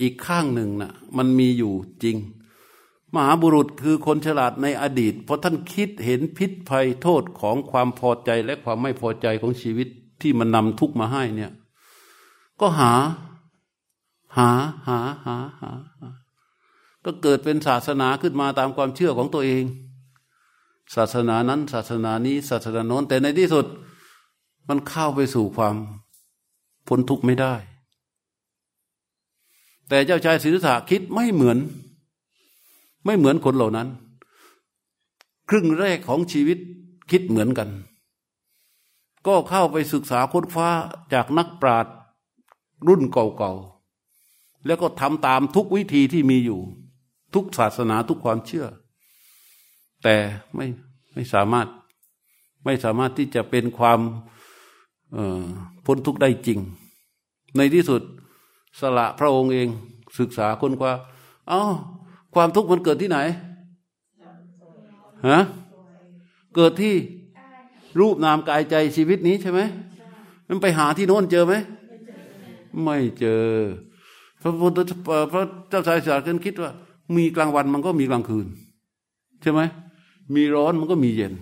[0.00, 2.16] อีกข้างหนึ่งนะ่ะ มันมีอยู่จริง
[3.14, 9.88] มหาบุรุษคือคนฉลาดในอดีตเพราะท่านคิดเห็นพิษภัยโทษของความพอใจและความไม่พอใจของชีวิต
[10.22, 11.52] ที่มันนำทุกมาให้เนี่ย
[12.60, 12.92] ก็หา
[14.36, 14.50] หา
[14.86, 15.70] หาหาหา
[17.04, 19.64] ก็เกิดเป็นศาสนาขึ้นมาตามความเชื่อของตัวเอง
[20.94, 23.66] ศาสนานั้น ศาสนานี้ ศาสนาโน้นแต่ในที่สุด
[24.68, 25.76] มันเข้าไปสู่ความ
[26.88, 27.54] พ้นทุกข์ไม่ได้
[29.88, 31.58] แต่เจ้าชายศิริษาคิดไม่เหมือน
[33.04, 33.88] ไม่เหมือนคนเหล่านั้น
[35.48, 36.58] ครึ่งแรกของชีวิต
[37.10, 37.70] คิดเหมือนกัน
[39.26, 40.68] ก็เข้าไปศึกษาค้นฟ้า
[41.12, 41.94] จากนักปราชญ์
[42.88, 46.60] รุ่นเก่าๆ แล้วก็ทำตามทุกวิธีที่มีอยู่
[47.34, 48.66] ทุกศาสนาทุกความเชื่อ
[50.02, 50.16] แต่
[50.54, 50.66] ไม่
[51.12, 51.68] ไม่สามารถ
[52.64, 54.00] ไม่สามารถที่จะเป็นความ
[55.84, 56.58] พ้นทุกข์ได้จริง
[57.56, 58.02] ในที่สุด
[58.80, 59.68] สละพระองค์เอง
[60.18, 60.92] ศึกษาค้นกว่า
[61.48, 61.62] เอา้า
[62.34, 63.18] ความทุกข์มันเกิดที่ไหน
[65.28, 65.40] ฮะ
[66.54, 66.94] เกิดที่
[68.00, 69.60] รูปนามกายใจชีวิตนี้ใช่ไหม
[70.48, 71.54] มันไปหาที่โน้นเจอไหม
[72.82, 73.44] ไม่เจอ
[74.42, 74.78] พระพุทธ
[75.32, 76.70] พระเจ้าชายสากันคิดว่า
[77.16, 78.46] มีกลางวันมันก็มีกลางคืน
[79.42, 79.60] ใช่ไหม
[80.34, 81.34] มีร้อนมันก็มีเย็น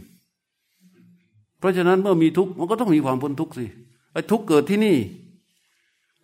[1.59, 3.67] เพราะฉะนั้นเมื่อมีทุกข์มันก็ต้องมีความพ้นทุกข์สิ
[4.13, 4.97] ไอ้ทุกข์เกิดที่นี่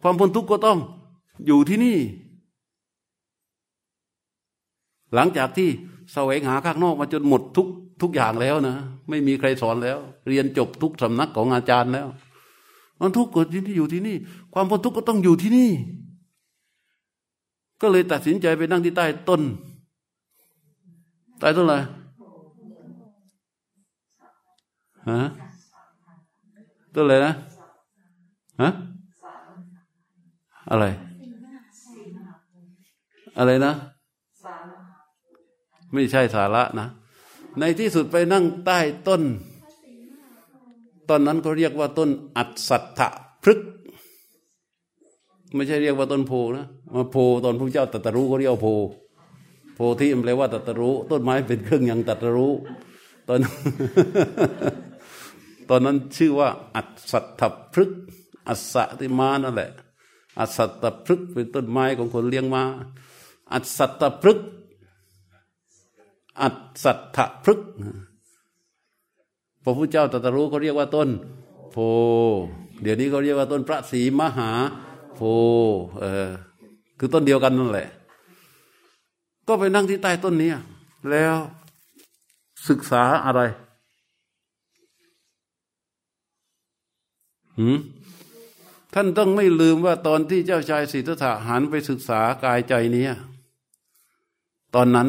[0.02, 0.78] ความพ้นทุกข์ก็ต้อง
[1.46, 1.96] อยู่ที่นี่
[5.14, 5.68] หลังจากที่
[6.12, 7.66] แสวงหาข้างนอกมาจนหมดทุก
[8.02, 8.76] ทุกอย่างแล้วนะ
[9.08, 12.08] ไม่มีใครสอนแล้ว เรียนจบทุกสำนักของอาจารย์แล้ว
[13.00, 14.16] มันทุกข์เกิดที่นี่อยู่ที่นี่
[14.54, 15.70] ความพ้นทุกข์ก็ต้องอยู่ที่นี่
[17.80, 19.42] ก็เลยตัดสินใจไปนั่งที่ใต้ต้น
[21.40, 21.76] ใต้ต้นอะไร
[25.10, 25.20] ฮะ
[26.94, 27.32] ต้นอะไรนะ
[28.62, 28.70] ฮะ
[30.70, 30.84] อะไร
[33.38, 33.72] อะไรนะ
[35.92, 36.88] ไม่ใช่สาระนะ
[37.58, 39.22] ในที่สุดไปนั่งใต้ต้น
[41.08, 43.08] ตอนนั้นเขาเรียกว่าต้นอัศถะ
[43.42, 43.60] พฤก
[45.54, 48.68] ไม่ใช่เรียกว่าต้นโพนะมาโพตอนพระเจ้าตรัสรู้เขาเรียกโพ
[49.74, 52.52] โพที่แปลว่าตรัสรู้ต้นไม้เป็นเครื่องยังตรัสรู้
[53.28, 53.38] ตอน
[55.68, 57.90] ตอนนั้นชื่อว่า อัศถพฤก
[58.48, 59.70] อัศติมานั่นแหละ
[60.38, 62.64] อัศตพฤกเป็นต้นไม้ของคนเลี้ยงมา
[63.52, 64.38] อัศตพฤก
[66.42, 66.48] อั
[66.84, 67.60] ศถพฤก
[69.62, 71.08] พระพุทธเจ้าตรัสรู้เขาเรียกว่าต้น
[71.70, 71.76] โพ
[72.82, 74.50] เดี๋ยวนี้เขาเรียกว่าต้นพระศรีมหา
[75.14, 75.20] โพ
[76.00, 76.30] เออ
[76.98, 77.88] คือต้นเดียวกันนั่นแหละ
[79.48, 80.52] ก็ไปนั่งที่ใต้ต้นนี้
[81.10, 81.36] แล้ว
[82.68, 83.40] ศึกษาอะไร
[87.58, 87.78] หืม
[88.94, 93.06] ท่านต้องไม่ลืมว่าตอนที่เจ้าชายสิทธัตถะหันไปศึกษากายใจนี้
[94.74, 95.08] ตอนนั้น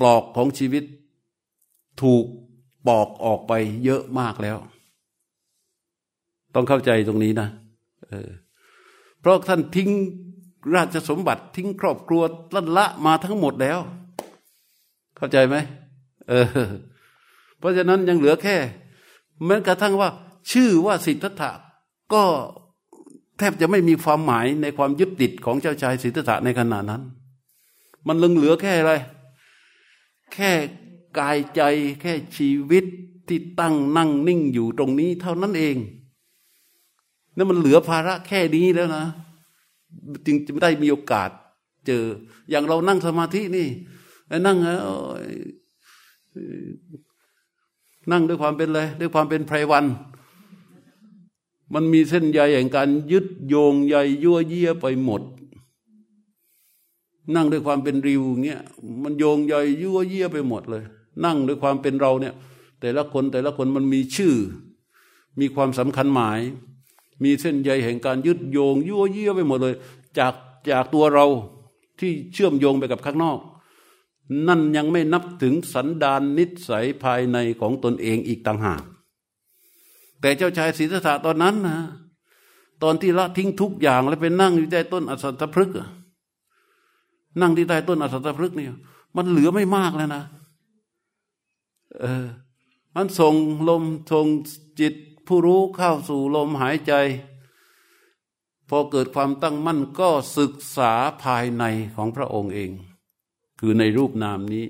[0.00, 0.84] ปลอกของชีวิต
[2.02, 2.24] ถูก
[2.88, 3.52] ปอกออกไป
[3.84, 4.58] เยอะมากแล้ว
[6.54, 7.48] ต้องเข้าใจตรงนี้นะ
[8.08, 8.28] เออ
[9.20, 9.90] เพราะท่านทิ้ง
[10.74, 12.22] ราชสมบัติทิ้งครอบครัว
[12.54, 13.78] ลันละมาทั้งหมดแล้ว
[15.16, 15.56] เข้าใจไหม
[16.28, 16.46] เออ
[17.58, 18.56] เพราะฉะนั้นยังเหลือแค่
[19.46, 20.08] แม้กระทั่งว่า
[20.52, 21.50] ชื่อว่าสิทธัตถะ
[22.12, 22.22] ก็
[23.38, 27.02] แทบจะไม่มีความหมายในความยึดติดของเจ้าชายสิทธัตถะในขณะนั้น
[28.06, 28.92] มันลึงเหลือแค่อะไร
[30.34, 30.52] แค่
[31.18, 31.62] กายใจ
[32.00, 32.84] แค่ชีวิต
[33.28, 35.76] ที่ตั้งนั่งนิ่งอยู่ตรงนี้เท่านั้นเอง
[37.36, 39.04] นั่นมันเหลือภาระแค่นี้แล้วนะ
[40.26, 41.30] จึงจะไม่ได้มีโอกาส
[41.86, 42.04] เจอ
[42.50, 43.68] อย่างเรานั่งสมาธินี่
[44.46, 44.80] นั่งแล้ว
[48.12, 49.84] นั่งด้วยความเป็นเลยด้วยความเป็นไพรวัน
[51.74, 55.22] มันมีเส้นใยแห่งการยึดโยงใยยั่วเยี่ยไปหมด
[57.34, 58.62] นั่งด้วยความเป็นริวเงี้ย
[59.02, 60.82] มันโยงใยยั่วเยี่ยไปหมดเลย
[61.24, 62.34] นั่งด้วยความเป็นเราเนี่ย
[62.80, 64.34] แต่ละคนแต่ละคนมันมีชื่อ
[65.40, 66.40] มีความสำคัญหมาย
[67.24, 69.74] มีเส้นใยแห่งการยึดโยง ยั่วเยี่ยไปหมดเลย
[70.18, 70.34] จาก
[70.70, 71.26] จากตัวเรา
[71.98, 73.38] ที่เชื่อมโยงไปกับข้างนอก
[74.48, 78.82] นั่นยังไม่นับถึงสันดานนิสัยภายในของตนเองอีกต่างหาก
[80.20, 81.78] แต่เจ้าชายศรีสัตตอนนั้นนะ
[82.82, 85.76] ตอนที่ละทิ้งทุกอย่างแล้วไปนั่งอยู่ใต้ต้นอสัตพฤกษ์
[87.40, 88.66] นั่งที่ใต้ต้นอสัตพฤกษ์นี่
[89.16, 90.22] มันเหลือไม่มากแล้วนะ
[92.00, 92.26] เออ
[92.94, 93.34] มันส่ง
[93.68, 94.26] ลมส่ง
[94.80, 94.94] จิต
[95.26, 96.92] ผู้รู้เข้าสู่ลมหายใจ
[98.68, 101.64] พอเกิดความตั้งมั่นก็ศึกษาภายใน
[101.96, 102.70] ของพระองค์เอง
[103.60, 104.64] คือในรูปนามนี้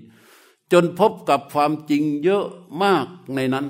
[0.73, 2.45] จนพบกับความจริงเยอะ
[2.83, 3.67] มากในนั้น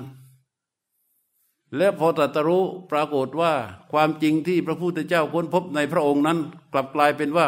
[1.77, 3.53] และพอตรัสรู้ปรากฏว่า
[3.91, 6.37] ความจริงที่พระพุทธเจ้าค้นพบในพระองค์นั้น
[6.73, 7.47] กลับกลายเป็นว่า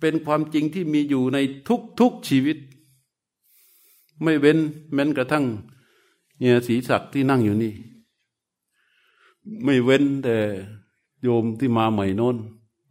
[0.00, 1.38] เป็นความจริงที่มีอยู่ใน
[2.00, 2.58] ทุกๆชีวิต
[4.22, 4.58] ไม่เว้น
[4.92, 5.44] แม้กระทั่ง
[6.38, 7.74] เนี่ยศีศักดิ์ที่นั่งอยู่นี่
[9.64, 10.36] ไม่เว้นแต่
[11.22, 12.36] โยมที่มาใหม่นน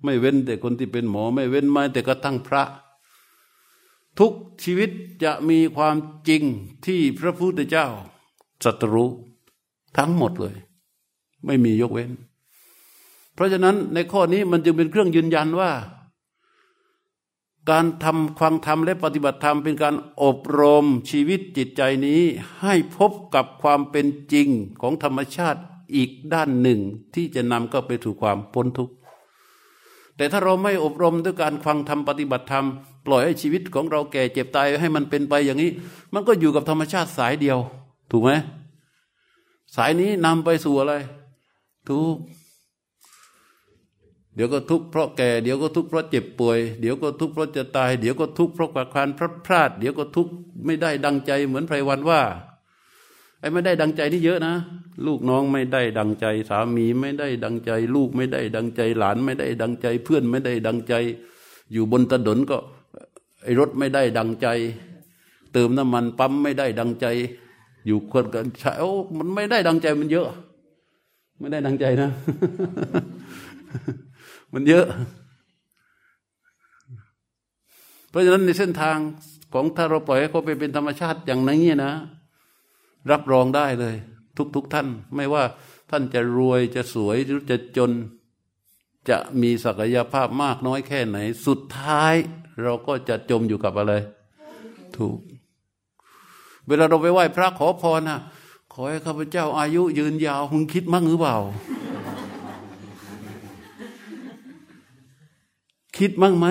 [0.03, 2.63] ไม่เว้นแต่คนที่เป็นหมอ ไม่เว้นไม่แต่กระทั่งพระ
[4.19, 4.91] ทุกชีวิต
[5.23, 5.95] จะมีความ
[6.27, 6.43] จริง
[6.85, 7.87] ที่พระพุทธเจ้า
[8.63, 9.09] สัตรู้
[9.97, 10.55] ทั้งหมดเลย
[11.45, 12.11] ไม่มียกเว้น
[13.33, 15.71] เพราะฉะนั้นในข้อนี้มันจึงเป็นเครื่องยืนยันว่า
[17.69, 22.21] การทำความธรรมและปฏิบัติธรรมเป็นการอบรมชีวิตจิตใจนี้
[22.61, 24.47] ให้พบกับความเป็นจริง
[24.81, 25.59] ของธรรมชาติ
[25.95, 26.79] อีกด้านหนึ่ง
[27.13, 28.93] ที่จะนำก็ไปถูกความพ้นทุกข์
[30.17, 32.65] แต่ถ้าเราไม่อบรมด้วยการฟังธรรมปฏิบัติธรรม
[33.05, 35.71] ปล่อยให้ชีวิตของเราแก่เจ็บตายให้มันเป็นไปอย่างนี้
[36.13, 37.57] มันก็อยู่กับธรรมชาติสายเดียว
[38.11, 38.31] ถูกไหม
[39.75, 40.93] สายนี้นำไปสู่อะไร
[41.87, 42.21] ทุกข์
[44.35, 50.31] เดี๋ยวก็ทุกข์เพราะแก่เดี๋ยวก็ทุกข์เพราะเจ็บป่วย เดี๋ยวก็ทุกข์เพราะจะตาย เดี๋ยวก็ทุกข์เพราะขาดความพลาดพลาด เดี๋ยวก็ทุกข์
[50.65, 52.21] ไม่ได้ดังใจเหมือนไพรวันว่า
[53.39, 54.55] ไอ้ไม่ได้ดังใจนี่เยอะนะ
[55.05, 60.93] ลูกน้องไม่ได้ดังใจ สามีไม่ได้ดังใจ ลูกไม่ได้ดังใจ หลานไม่ได้ดังใจ เพื่อนไม่ได้ดังใจ
[61.73, 62.57] อยู่บนถนนก็
[63.43, 64.47] ไอ้รถไม่ได้ดังใจ
[65.53, 67.05] เติมน้ำมันปั๊มไม่ได้ดังใจ
[67.87, 70.27] อยู่คนกันใช้โอ้มันไม่ได้ดังใจมันเยอะ
[71.39, 72.09] ไม่ได้ดังใจนะ
[74.57, 74.87] มันเยอะ
[78.09, 78.97] เพราะฉะนั้นในเส้นทาง
[79.53, 81.93] ของถ้าเราปล่อยให้เขาไปเป็นธรรมชาติอย่างนี้นะ
[83.11, 83.95] รับรองได้เลย
[84.55, 85.43] ทุกๆทท่าน ไม่ว่า
[85.89, 87.91] ท่านจะรวยจะสวยหรือจะจน
[89.09, 92.13] จะมีศักยภาพมากน้อยแค่ไหน สุดท้าย
[92.61, 93.93] เราก็จะจมอยู่กับอะไร
[94.97, 95.17] ถูก
[96.67, 98.19] เวลาเราไปไหว้พระขอพรนะ
[98.73, 101.37] ขอให้ข้าพเจ้าอายุยืนยาวมึงคิดมั่งหรือเปล่า
[105.97, 106.47] คิดมั่งไหม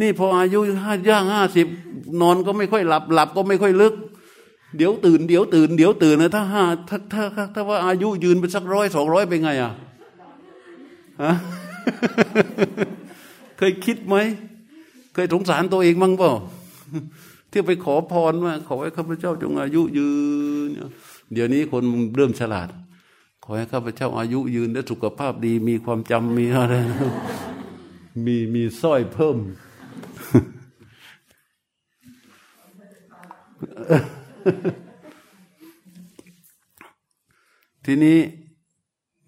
[0.00, 1.66] นี่พออายุห้าย่างห้าสิบ
[2.20, 3.94] นอนก็ไม่ค่อยหลับ หลับก็ไม่ค่อยลึก
[4.76, 9.72] เดี๋ยวตื่น เดี๋ยวตื่น เดี๋ยวตื่นนะถ้าห้าถ้าถ้าถ้าว่าอายุยืนไปสักร้อยสองร้อยเป็นไงอะ
[11.22, 11.34] ฮะ
[13.58, 14.16] เคยคิดไหม
[15.14, 16.32] เคยสงสารตัวเองมั้งเปล่า
[17.50, 20.08] ที่ไปขอพรว่า ขอให้ข้าพเจ้าจงอายุยื
[20.66, 20.68] น
[21.32, 21.82] เดี๋ยวนี้คน
[22.16, 22.68] เริ่มฉลาด
[23.44, 26.74] ขอให้ข้าพเจ้าอายุยืนและสุขภาพดีมีความจำมีอะไร
[28.24, 29.38] มีมีสร้อยเพิ่ม
[37.84, 38.18] ทีนี้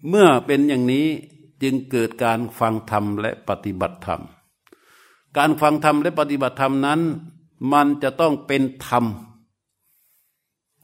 [0.09, 1.07] เมื่อเป็นอย่างนี้
[1.61, 4.21] จึงเกิดการฟังธรรมและปฏิบัติธรรม
[5.37, 6.99] การฟังธรรมและปฏิบัติธรรมนั้น
[7.73, 9.05] มันจะต้องเป็นธรรม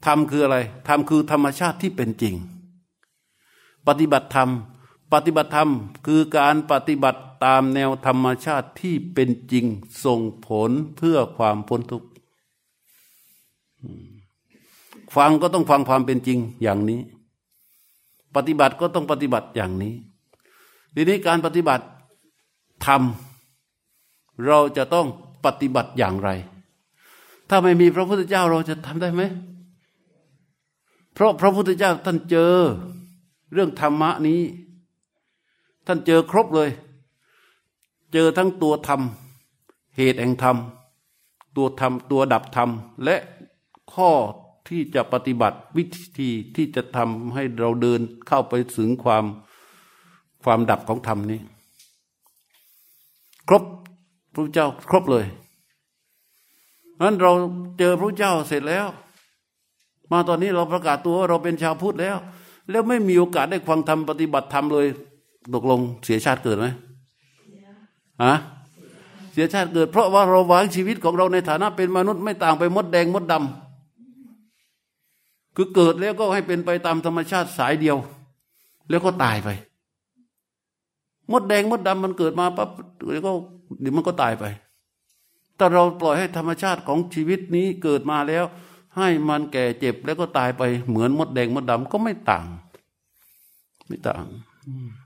[0.06, 2.34] ธรรมคืออะไร ธรรมคือธรรมชาติที่เป็นจริง
[3.86, 4.50] ปฏิบัติธรรม
[5.12, 5.70] ปฏิบัติธรรม
[6.06, 9.66] คือการปฏิบัติ ตามแนวธรรมชาติที่เป็นจริง
[10.04, 12.08] ส่งผลเพื่อความพ้นทุกข์
[15.16, 17.00] ฟังก็ต้องฟังความเป็นจริงอย่างนี้
[18.36, 19.94] ปฏิบัติก็ต้องปฏิบัติอย่างนี้
[20.94, 21.84] ทีนี้การปฏิบัติ
[22.86, 25.06] ทำเราจะต้อง
[25.44, 26.30] ปฏิบัติอย่างไร
[27.48, 29.22] ถ้าไม่มีพระพุทธเจ้าเราจะทำได้ไหม
[31.12, 32.54] เพราะพระพุทธเจ้าท่านเจอ
[33.52, 34.40] เรื่องธรรมะนี้
[35.86, 36.70] ท่านเจอครบเลย
[38.16, 39.00] เจอทั้งตัวธรรม
[39.96, 40.56] เหตุแห่งธรรม
[41.56, 42.70] ตัวธรรมตัวดับธรรม
[43.04, 43.16] และ
[43.92, 44.10] ข้อ
[44.68, 45.84] ที่จะปฏิบัติวิ
[46.18, 49.24] ธีที่จะทำให้เราเดินเข้าไปถึงความ
[50.42, 51.40] ความดับของธรรมนี้
[53.48, 53.64] ครบ
[54.34, 55.26] พระเจ้าครบเลย
[57.00, 57.32] นั้นเรา
[57.78, 58.86] เจอพระเจ้าเสร็จแล้ว
[60.10, 62.16] มาตอนนี้เราประกาศตัวว่าเราเป็นชาวพุทธแล้ว
[62.70, 64.86] แล้วไม่มีโอกาสได้ฟังธรรมปฏิบัติธรรมเลย
[65.54, 66.68] ตกลงเสียชาติเกิดไหม
[68.22, 68.34] ฮะ
[69.32, 77.96] เสียชาติเกิด เพราะว่าเราวางชีวิตของเราในฐานะเป็นมนุษย์ไม่ต่างไปมดแดงมดดำคือเกิดแล้วก็ให้เป็นไปตามธรรมชาติสายเดียว
[78.90, 79.48] แล้วก็ตายไป
[81.32, 82.70] มดแดงมดดำมันเกิดมาปั๊บ
[83.12, 83.32] แล้วก็
[83.80, 84.44] เดี๋ยวมันก็ตายไป
[85.56, 88.44] แต่เราปล่อยให้ธรรมชาติของชีวิตนี้เกิดมาแล้ว
[88.96, 92.46] ให้มันแก่เจ็บแล้วก็ตายไปเหมือนมดแดงมดดำก็ไม่ต่าง
[93.86, 95.03] ไม่ต่างมั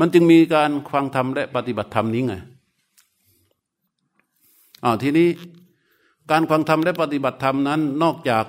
[0.00, 2.34] มันจึงมีการฟังธรรมและปฏิบัติธรรมนี้ไง
[4.84, 5.28] อ้าวทีนี้
[6.30, 8.44] การฟังธรรมและปฏิบัติธรรมนั้น นอกจาก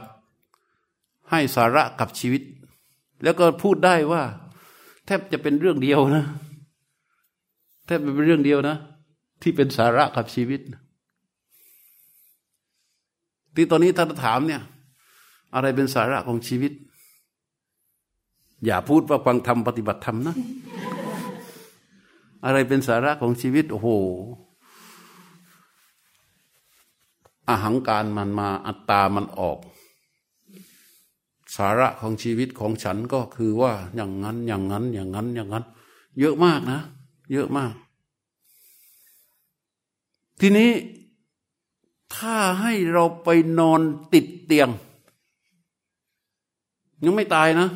[1.30, 2.41] ให้สาระกับชีวิต
[3.24, 4.24] แล้วก็พูดได้ว่า
[5.06, 6.26] แทบจะเป็นเรื่องเดียวนะ
[7.86, 8.78] แทบเป็นเรื่องเดียวนะ
[9.41, 10.62] ที่เป็นสาระกับชีวิต
[13.56, 14.62] ที่ตอนนี้ท่านถามเนี่ย
[15.54, 16.72] อะไรเป็นสาระของชีวิต
[18.66, 20.36] อย่าพูดว่าฟังธรรมปฏิบัติธรรมนะ
[22.44, 23.89] อะไรเป็นสาระของชีวิต โอ้โห
[27.48, 29.60] อาหังการมันมาอัตตามันออก
[31.56, 35.66] สาระของชีวิตของฉันก็คือว่าอย่างนั้นอย่างนั้น อย่างนั้น อย่างนั้น
[36.20, 36.80] เยอะมากนะ
[37.32, 37.74] เยอะมาก
[40.39, 40.72] ทีนี้
[42.16, 43.30] ถ้าให้เราไป
[43.60, 43.82] นอน
[44.14, 44.70] ติดเตียง
[47.04, 47.68] ยังไม่ตายนะ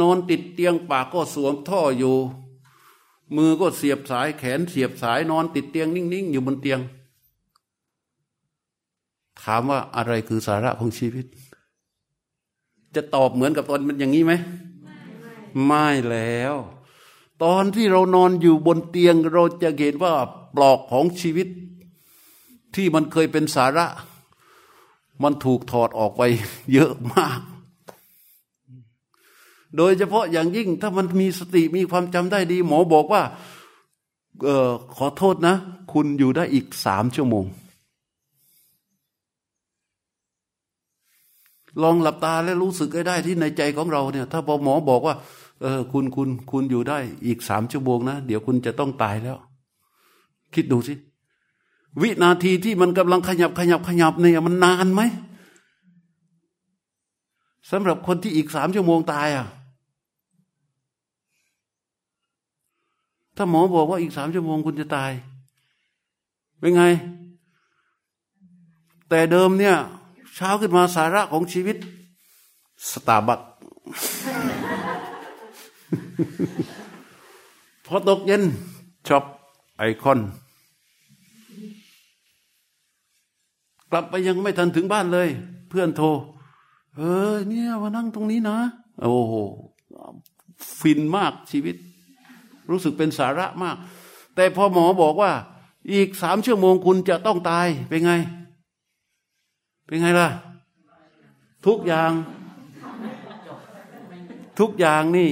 [0.00, 2.16] นอนติดเตียงปากก็สวมท่ออยู่
[3.36, 6.80] มือก็เสียบสายแขนเสียบสายนอนติดเตียงนิ่ง ๆ อยู่บนเตียง
[9.42, 11.26] ถามว่าอะไรคือสาระของชีวิต
[12.94, 14.32] จะตอบเหมือนกับตอนมันอย่างนี้ไหม
[15.64, 16.54] ไม่แล้ว
[17.42, 20.14] ตอนที่เรานอนอยู่บนเตียงเราจะเห็นว่า
[20.56, 21.48] ปลอกของชีวิต
[22.74, 23.86] ที่มันเคยเป็นสาระ
[25.22, 26.22] มันถูกถอดออกไป
[26.72, 27.40] เยอะมาก
[29.76, 33.22] โดยเฉพาะอย่างยิ่งถ้ามันมีสติมีความจำได้ดี หมอบอกว่า
[34.46, 35.54] ออขอโทษนะ
[35.92, 37.44] คุณอยู่ได้อีกสามชั่วโมง
[41.82, 45.14] ลองหลับตาแล้วรู้สึกได้ที่ในใจของเราเนี่ย ถ้าพอหมอบอกว่า
[45.62, 49.36] เออ คุณคุณคุณอยู่ได้อีกสามชั่วโมงนะ เดี๋ยวคุณจะต้องตายแล้ว
[50.54, 50.94] คิดดูสิ
[52.00, 55.02] วินาทีที่มันกำลังขยับขยับขยับเนี่ยมันนานไหม
[57.70, 59.46] สำหรับคนที่อีกสามชั่วโมงตายอะ
[63.42, 65.12] ถ้าหมอบอกว่าอีกสามชั่วโมงคุณจะตาย
[66.58, 66.82] เป็นไง
[69.08, 69.76] แต่เดิมเนี่ย
[70.34, 71.76] เช้าขึ้นมาสาระของชีวิต
[72.90, 73.40] สตาร์บัคส์
[77.86, 78.42] พอตกเย็น
[79.08, 79.24] ช้อป
[79.78, 80.20] ไอคอน
[83.90, 85.28] กลับไปยังไม่ทันถึงบ้านเลย
[85.68, 86.06] เพื่อนโทร
[86.96, 87.00] เอ
[87.32, 88.56] อเนี่ยมานั่งตรงนี้นะ
[89.02, 89.34] โอ้โห
[90.78, 91.76] ฟินมากชีวิต
[92.70, 93.76] รู้สึกเป็นสาระมาก
[94.36, 95.32] แต่พอหมอบอกว่า
[95.92, 98.12] อีกสามชั่วโมงคุณจะต้องตายเป็นไง
[99.86, 100.28] เป็นไงล่ะ
[101.66, 102.12] ทุกอย่าง
[104.60, 105.30] ทุกอย่างนี่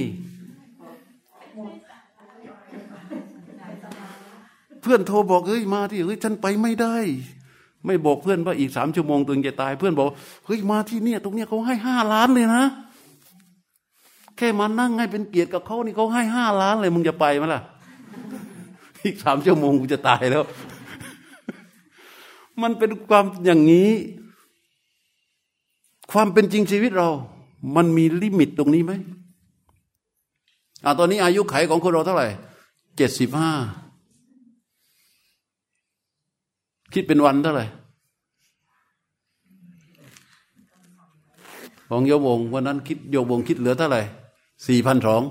[4.81, 6.95] เพื่อนโทรบอกเฮ้ยมาที่เฮ้ยฉันไปไม่ได้
[7.85, 10.07] ไม่บอกเพื่อนว่าอีกสามชั่วโมงตัวเองจะตายเพื่อนบอก
[10.45, 12.63] เฮ้ยมาที่เนี่ย ตรงเนี้ยเขาให้ห้าล้านเลยนะ
[14.41, 17.61] ค่มานั่งให้เป็นเกียรติกับเขานี่เขาให้ห้าล้านเลยมึงจะไปไหมล่ะ
[19.05, 20.43] อีกสามชั่วโมงกูจะตายแล้ว
[22.61, 23.89] มันเป็นความอย่างนี้
[26.11, 27.09] ความเป็นจริงชีวิตเรา
[27.75, 28.93] มันมีลิมิตตรงนี้ไหม
[30.83, 32.27] อ่าตอนนี้อายุไขของคนเราเท่าไหร่
[32.97, 33.51] เจ็ดสิบห้า
[36.93, 37.65] คิดเป็นวันเท่าไหร่
[41.89, 44.01] ของโยวงวันนั้นคิดโยวงคิดเหลือเท่าไหร่
[44.67, 45.21] สี่พันสอง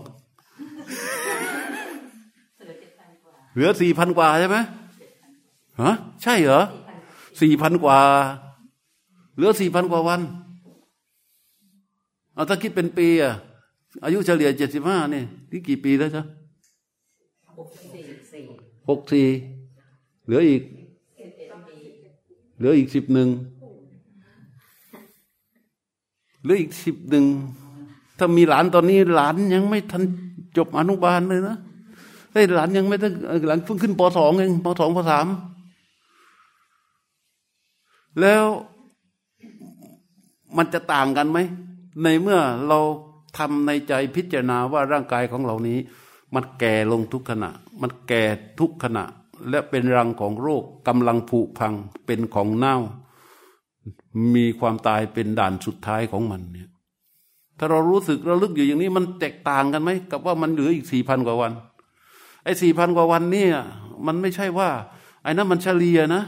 [3.54, 4.58] เหลือสี่พันกว่าใช่ไหม
[5.82, 6.62] ฮะใช่เหรอ
[7.40, 7.98] สี่พันกว่า
[9.36, 10.20] เหลือสี่พันกว่าวัน
[12.34, 13.34] เอาถ้าคิดเป็นปีอะ
[14.04, 16.22] อายุเฉลี่ยเจ็ดสิบห้านี่ที่กี่ปีแล้วจ๊ะ
[18.88, 19.26] หกสี่
[20.24, 20.62] เหลืออีก
[22.58, 23.28] เหลืออีกสิบหนึ่ง
[26.42, 27.24] เหลืออีกสิบหนึ่ง
[28.20, 30.02] ถ้ามีหลานตอนนี้หลานยังไม่ทัน
[30.56, 31.56] จบอนุบาลเลยนะ
[32.32, 33.12] ไอ้หลานยังไม่ต้อง
[33.46, 35.26] หลานเพิ่งขึ้นปสองเองปสองปสาม
[38.20, 38.44] แล้ว
[40.56, 41.38] มันจะต่างกันไหม
[42.02, 42.78] ในเมื่อเรา
[43.38, 45.78] ทำในใจพิจารณาว่าร่างกายของเหล่านี้
[46.34, 47.50] มันแก่ลงทุกขณะ
[47.80, 48.22] มันแก่
[48.58, 49.04] ทุกขณะ
[49.50, 51.74] และเป็นรังของโรคกำลังผุพัง
[52.06, 52.76] เป็นของเน่า
[54.34, 56.68] มีความตายเป็นด่านสุดท้ายของมันเนี่ย
[57.62, 61.52] ถ้าเรารู้สึกเราลึกอยู่อย่างนี้มันแตกต่างกันไหมกับว่ามันเหลืออีกสี่พันกว่าวัน
[62.44, 63.46] ไอ้สี่พันกว่าวันนี่
[64.06, 64.68] มันไม่ใช่ว่า
[65.22, 66.22] ไอ้นั้นมันเฉลี่ยนะ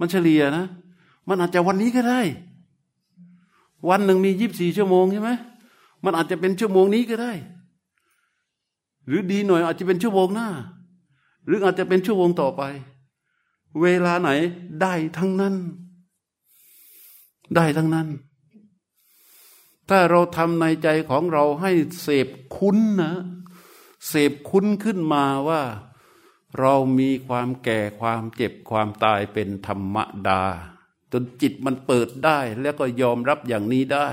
[0.00, 0.64] มันเฉลี่ยนะ
[1.28, 2.20] มันอาจจะวันนี้ก็ได้
[3.88, 5.30] วันหนึ่งมียีิบสี่ชั่วโมงใช่ไหม
[6.04, 7.32] มันอาจจะเป็นชั่วโมงนี้ก็ได้
[9.06, 10.48] หรือดีหน่อยอาจจะเป็นชั่วโมงหน้า
[11.46, 12.62] หรืออาจจะเป็นชั่วโมงต่อไป
[13.82, 14.30] เวลาไหน
[14.82, 15.54] ได้ทั้งนั้น
[17.56, 18.08] ได้ทั้งนั้น
[19.88, 21.72] ถ้าเราทำในใจของเราให้
[22.02, 23.14] เสพคุ้นนะ
[24.08, 25.62] เสพคุ้นขึ้นมาว่า
[26.60, 29.96] เรามีความแก่ความเจ็บความตายเป็นธรรม
[30.28, 30.42] ดา
[31.12, 34.08] จนจิตมันเปิดได้แล้วก็ยอมรับอย่างนี้ได้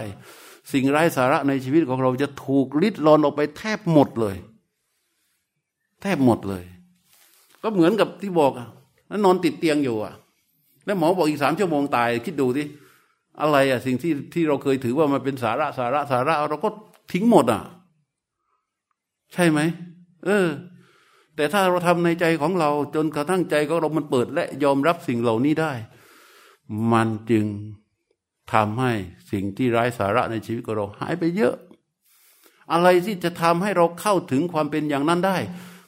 [0.71, 4.35] สิ่งไร้สาระในชีวิตของเราจะถูกลิดรอนออกไปแทบหมดเลย
[6.01, 6.63] แทบหมดเลย
[7.63, 8.67] ก็เหมือนกับที่บอกอะ
[9.07, 10.13] แล้วนอนติดเตียงอยู่อะ
[10.85, 12.65] แล้วหมอบอกอีกสามชั่วโมงตายคิดดูที่
[13.41, 16.69] อะไรอะสิ่งที่ที่เราเคยถือว่ามันเป็นสาระสาระสาระ เราก็
[17.11, 17.61] ทิ้งหมดอะ
[19.33, 19.59] ใช่ไหม
[20.25, 20.47] เออ
[21.35, 25.73] แต่ถ้าเราทำในใจของเรา จนกระทั่งใจของเรามันเปิด และยอมรับสิ่งเหล่านี้ได้
[26.93, 27.45] มันจึง
[28.53, 28.91] ทำให้
[29.31, 31.55] สิ่งที่ไร้สาระในชีวิตของเราหายไปเยอะ
[32.71, 35.37] อะไรที่จะทำให้เราเข้าถึงความเป็นอย่างนั้นได้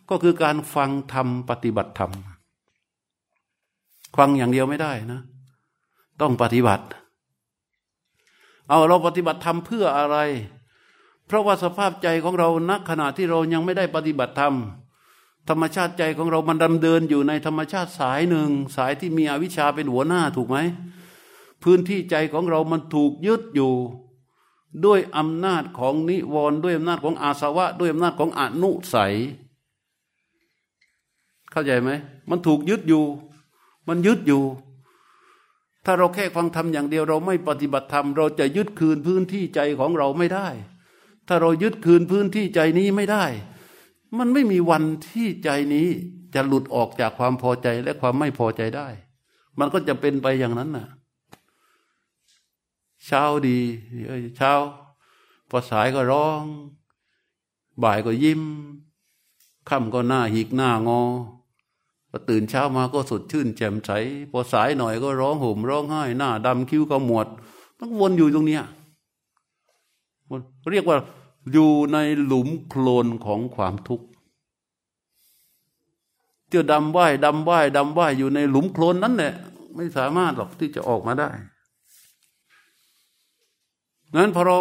[0.10, 2.12] ก็คือการฟังธรรมปฏิบัติธรรม
[4.18, 5.22] ฟังอย่างเดียวไม่ได้นะ
[6.22, 6.86] ต้องปฏิบัติ
[8.70, 10.18] เอาเราปฏิบัติธรรมเพื่ออะไร
[11.26, 14.56] เพราะว่าสภาพใจของเราณขณะที่เรายังไม่ได้ปฏิบัติธรรม
[15.50, 20.58] ธรรมชาติใจของเรามันดำเดินอยู่ในธรรมชาติสายหนึ่ง สายที่มีอวิชชาเป็นหัวหน้าถูกไหม
[21.64, 23.74] พื้นที่ใจของเรามันถูกยึดอยู่
[24.86, 29.14] ด้วยอำนาจของนิวรณ์ด้วยอำนาจของอาสวะ ด้วยอำนาจของอนุสัย
[31.52, 31.90] เข้าใจไหม
[32.30, 33.04] มันถูกยึดอยู่
[33.88, 34.44] มันยึดอยู่
[35.90, 40.48] ถ้าเราแค่ฟังธรรมอย่างเดียวเราไม่ปฏิบัติธรรม เราจะยึดคืนพื้นที่ใจของเราไม่ได้
[41.28, 43.26] ถ้าเรายึดคืนพื้นที่ใจนี้ไม่ได้
[44.18, 45.88] มันไม่มีวันที่ใจนี้
[46.36, 48.88] จะหลุดออกจากความพอใจและความไม่พอใจได้
[49.60, 50.88] มันก็จะเป็นไปอย่างนั้นน่ะ
[53.06, 53.60] เช้าดี
[54.38, 54.54] เช้า
[55.50, 56.44] พอสายก็ร้อง
[57.84, 58.42] บ่ายก็ยิ้ม
[59.70, 61.02] ค่ำก็หน้าหิกหน้างอ
[62.10, 63.92] พอตื่นเช้ามาก็สดชื่นแจ่มใส
[64.32, 67.28] พอสายหน่อยก็ร้องห่มร้องไห้หน้าดำคิ้วก็หมวด
[67.80, 68.64] ต้องวนอยู่ตรงเนี้ย
[70.72, 70.98] เรียกว่า
[71.54, 74.06] อยู่ในหลุมโคลนของความทุกข์
[76.48, 79.34] เที่ยวดำว่ายดำว่ายดำว่ายอยู่ในหลุมโคลนนั้นแหละ
[79.76, 81.30] ไม่สามารถหรอกที่จะออกมาได้
[84.16, 84.60] นั้นพอเรา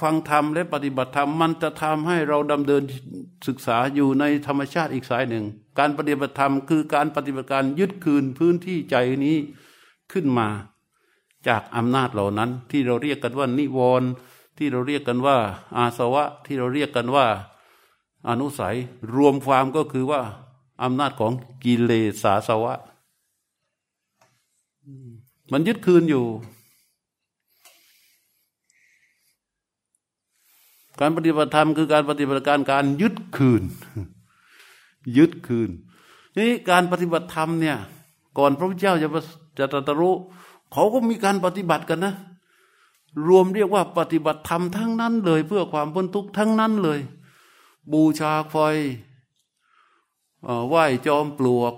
[0.00, 2.82] ฟังธรรมและปฏิบัติธรรมมันจะทำให้เราดำเนิน
[3.46, 5.44] ศึกษาอยู่ในธรรมชาติอีกสายหนึ่ง
[5.78, 9.36] การปฏิบัติธรรมคือการปฏิบัติการยึดคืนพื้นที่ใจนี้
[10.12, 10.48] ขึ้นมา
[11.48, 14.08] จากอำนาจเหล่านั้น ที่เราเรียกกันว่านิวรณ์
[14.58, 15.36] ที่เราเรียกกันว่า
[15.76, 17.26] อาสวะที่เราเรียกกันว่า
[18.28, 18.76] อนุสัย
[19.14, 20.20] รวมความก็คือว่า
[20.82, 21.32] อำนาจของ
[21.64, 22.74] กิเลสาสวะ
[25.52, 26.24] มันยึดคืนอยู่
[31.00, 33.62] การปฏิบัติธรรมคือการปฏิบัติการการยึดคืน
[35.16, 35.70] ยึดคืน
[36.36, 37.76] นี่การปฏิบัติธรรมเนี่ย
[38.38, 39.08] ก่อนพระพุทธเจ้าจะ
[39.58, 40.14] จะตรัสรู้
[40.72, 42.14] เขาก็มีการปฏิบัติกันนะ
[43.28, 47.00] รวมเรียกว่าปฏิบัติธรรมทั้งนั้นเลย เพื่อความพ้นทุกข์ทั้งนั้นเลย
[47.92, 48.56] บูชาไฟ
[50.68, 51.74] ไหว้จอมปลวก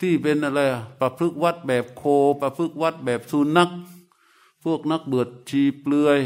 [0.00, 0.60] ที่เป็นอะไร
[1.00, 2.02] ประพฤกวัดแบบโค
[2.40, 3.70] ประพฤกวัดแบบสุนัข
[4.64, 6.20] พวกนักเบือดชีเปลือย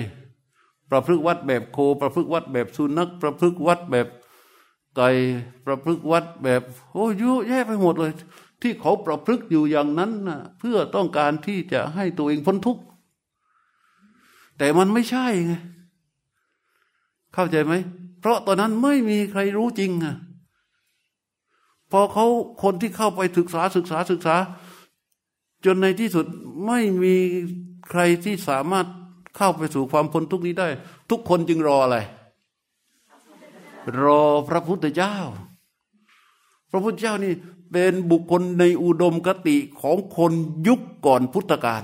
[0.90, 4.06] ประพฤกวัดแบบโค ประพฤกวัดแบบสุนัขประพฤกวัดแบบ
[4.96, 5.08] ไก่
[5.66, 6.62] ประพฤกวัดแบบ
[6.92, 7.12] โอ้ย
[7.48, 8.12] แย่ไปหมดเลย
[8.62, 12.82] ที่เขาประพฤกอยู่อย่างนั้นนะเพื่อต้องการที่จะให้ตัวเองพ้นทุกข์
[14.58, 15.52] แต่มันไม่ใช่ไง
[17.34, 17.74] เข้าใจไหม
[18.20, 20.16] เพราะตอนนั้นไม่มีใครรู้จริงอะ
[21.90, 22.26] พอเขา
[22.62, 24.36] คนที่เข้าไปศึกษาศึกษาศึกษา
[25.64, 26.26] จนในที่สุด
[26.66, 27.16] ไม่มี
[27.90, 28.86] ใครที่สามารถ
[29.36, 30.68] เข้าไปสู่ความพ้นทุกข์นี้ได้
[31.10, 31.98] ทุกคนจึงรออะไร
[34.02, 35.16] รอพระพุทธเจ้า
[36.70, 37.32] พระพุทธเจ้านี่
[37.72, 40.32] เป็นบุคคลในอุดมคติของคน
[40.66, 41.82] ยุคก่อนพุทธกาล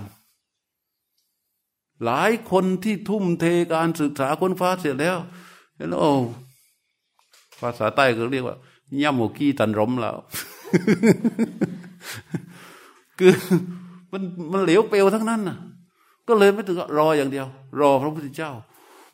[2.05, 5.17] หลายคนที่ทุ่มเทการศึกษาค้นฟ้าเสร็จแล้ว
[5.77, 6.11] เห็นโอ้
[7.61, 8.57] ภาษาใต้ก็เรียกว่า
[9.03, 10.17] ย่ำหมกี้ตันรมแล้ว
[13.19, 13.33] คือ
[14.13, 15.59] มันมันเหลวเปลวทั้งนั้นน่ะ
[16.29, 17.47] ก็เลยไม่ถึงรออย่างเดียว
[17.81, 18.53] รอพระพุทธเจ้า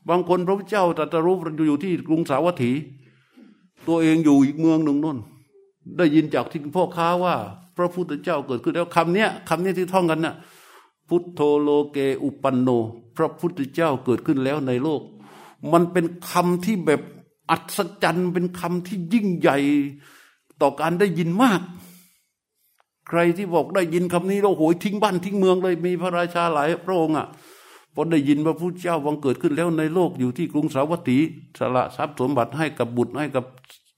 [0.08, 1.36] บางคนพระพุทธเจ้าตรัสรู้
[1.68, 2.72] อยู่ที่กรุงสาวัตถี
[3.88, 5.18] ตัวเองอยู่อีกเมืองหนึ่งนั่น
[5.96, 7.34] ได้ยินจากที่พ่อค้าว่า
[7.76, 10.34] พระพุทธเจ้าเกิดขึ้นแล้วคำเนี้ยคำเนี้ยที่ท่องกันน่ะ
[11.08, 12.68] พุทโธโลเกอุปันโน
[13.16, 15.02] พระพุทธเจ้าเกิดขึ้นแล้วในโลก
[15.72, 17.00] มันเป็นคำที่แบบ
[17.50, 19.58] อัศจรรย์เป็นคำที่ยิ่งใหญ่
[20.60, 21.60] ต่อการได้ยินมาก
[23.10, 27.26] ใครที่บอกได้ยินคำนี้เราโหยทิ้งบ้านทิ้งเมืองเลย มีพระราชาหลายพระองค์อะ
[27.94, 31.18] พอได้ยินพระพุทธเจ้าวังเกิดขึ้นแล้วในโลกอยู่ที่กรุงสาวัตถี
[31.58, 33.44] สละทรัพย์สมบัติให้กับบุตรให้กับ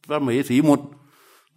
[0.08, 0.80] พระมเหสีหมด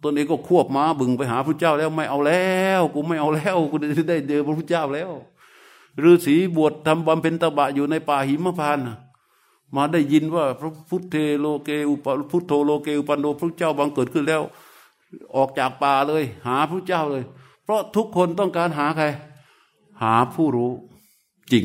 [0.02, 2.46] ตนเองก็ควบม้าบึงไปหาพระเจ้าแล้วไม่เอาแล้
[2.80, 3.76] วกูไม่เอาแล้วกู
[4.10, 5.10] ได้เจอพระพุทธเจ้าแล้ว
[6.02, 8.78] ฤาษีบวชทำบำเพ็ญตบะอยู่ในป่าหิมพาน
[9.74, 14.42] มาได้ยินว่าพระพุทธโลเกอุปพุทโธโลเกอุปันโนพระเจ้าบังเกิดขึ้นแล้ว
[15.36, 17.24] ออกจากป่าเลย หาพระเจ้าเลย
[17.66, 19.04] เพราะทุกคนต้องการหาใคร
[20.02, 20.70] หาผู้รู้
[21.52, 21.64] จริง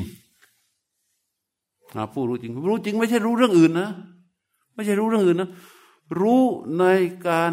[1.96, 3.90] หาผู้รู้จริง รู้จริง ไม่ใช่รู้เรื่องอื่นนะ
[4.74, 5.50] ไม่ใช่รู้เรื่องอื่นนะ
[6.20, 6.44] รู้
[6.80, 6.86] ใน
[7.28, 7.52] การ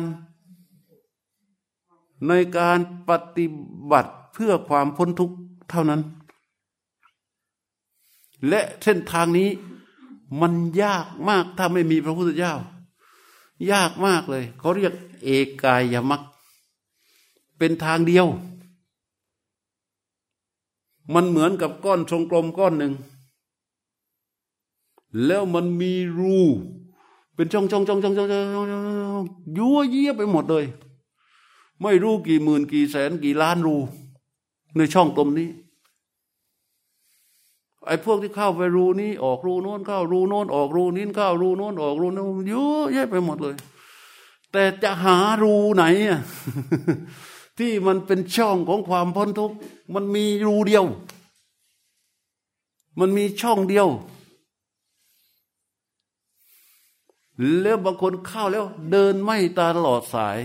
[2.28, 2.78] ในการ
[3.08, 3.46] ปฏิ
[3.90, 5.36] บัติเพื่อความพ้นทุกข์
[5.70, 6.00] เท่านั้น
[8.48, 9.48] และเส้นทางนี้
[10.40, 12.54] มันยากมากถ้าไม่มีพระพุทธเจ้า
[13.72, 14.92] ยากมากเลย เขาเรียก
[15.24, 15.28] เอ
[15.62, 16.22] กายมัก
[17.58, 18.26] เป็นทางเดียว
[21.14, 22.92] มันเหมือนกับก้อนทรงกลมก้อนหนึ่ง
[25.26, 26.38] แล้วมันมีรู
[27.34, 29.24] เป็นช่องช่องช่องช่องช่องช่อง
[29.58, 30.64] ยั่วเยี่ยไปหมดเลย
[31.82, 33.76] ไม่รู้กี่หมื่นกี่แสนกี่ล้านรู
[34.76, 35.48] ในช่องกลมนี้
[37.86, 43.54] ไอ้พวกที่เข้าไปรูนี้ออกรูโน้นเข้ารูโน้นออกรูนี้เข้ารูโน้นออกรูโน้นเยอะแยะไปหมดเลย
[44.52, 46.20] แต่จะหารูไหนอะ
[47.58, 49.56] ที่มันเป็นช่องของความพ้นทุกข์
[49.94, 50.84] มันมีรูเดียว
[52.98, 53.88] มันมีช่องเดียว
[57.62, 60.38] แล้วบางคนเข้าแล้ว เดินไม่ตาตลอดสาย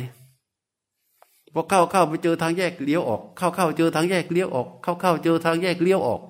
[1.54, 6.22] พอเข้าเข้าไปเจอทางแยกเลี้ยวออก เข้าเข้าเจอทางแยกเลี้ยวออก เข้าเข้าเจอทางแยกเลี้ยวออก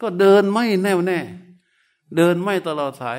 [0.00, 1.18] ก็เดินไม่แน่วแน่
[2.16, 3.18] เดินไม่ตลอดสาย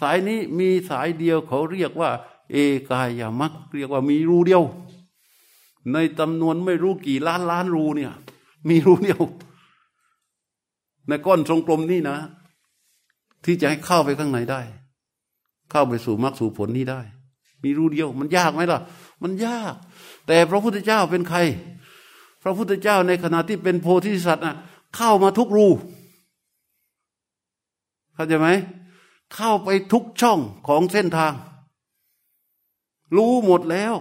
[0.00, 2.10] สายนี้มีสายเดียวเขาเรียกว่า
[2.52, 2.56] เอ
[2.90, 4.62] กายามักเรียกว่ามีรูเดียว
[5.92, 8.12] ในจำนวนไม่รู้กี่ล้านล้านรูเนี่ย
[8.68, 9.22] มีรูเดียว
[11.08, 12.18] ในก้อนทรงกลมนี่นะ
[13.44, 14.60] ที่จะให้เข้าไปข้างในได้
[15.70, 17.00] เข้าไปสู่มรรคสู่ผลนี้ได้
[17.62, 18.80] มีรูเดียว มันยากไหมล่ะ
[19.22, 19.74] มันยาก
[20.26, 21.38] แต่พระพุทธเจ้าเป็นใคร
[22.42, 24.56] พระพุทธเจ้าในขณะที่เป็นโพธิสัตว์น่ะ
[24.96, 25.68] เข้ามาทุกรู
[28.14, 28.48] เข้าใจไหม
[29.34, 30.38] เข้าไปทุกช่อง
[30.68, 31.32] ของเส้นทาง
[33.16, 33.94] รู้หมดแล้ว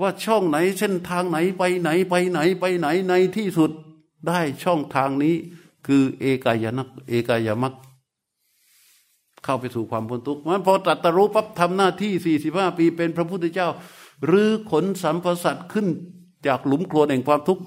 [0.00, 3.70] ว่าช่องไหนเส้นทางไหนไปไหนไปไหนไปไหนในที่สุด
[4.26, 5.34] ได้ช่องทางนี้
[5.86, 7.74] คือเอกายนักเอกายมัก
[9.44, 13.68] เข้าไปสู่ความพ้นทุกข์มันพอตรัสรู้ปั๊บทำหน้าที่สี่สิบห้าปีเป็นพระพุทธเจ้า
[14.26, 15.86] หรือขนสัมปสัตขึ้น
[16.46, 17.62] จากหลุมโคลนแห่งความทุกข์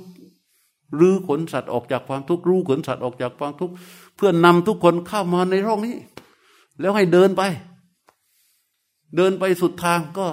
[0.95, 3.73] หรือขนสัตว์ออกจากความทุกข์รู้ขนสัตว์ออกจากความทุกข์
[4.15, 5.95] เพื่อนนำทุกคนเข้ามาในร่องนี้
[6.79, 7.41] แล้วให้เดินไป
[9.15, 10.27] เดินไปสุดทางก็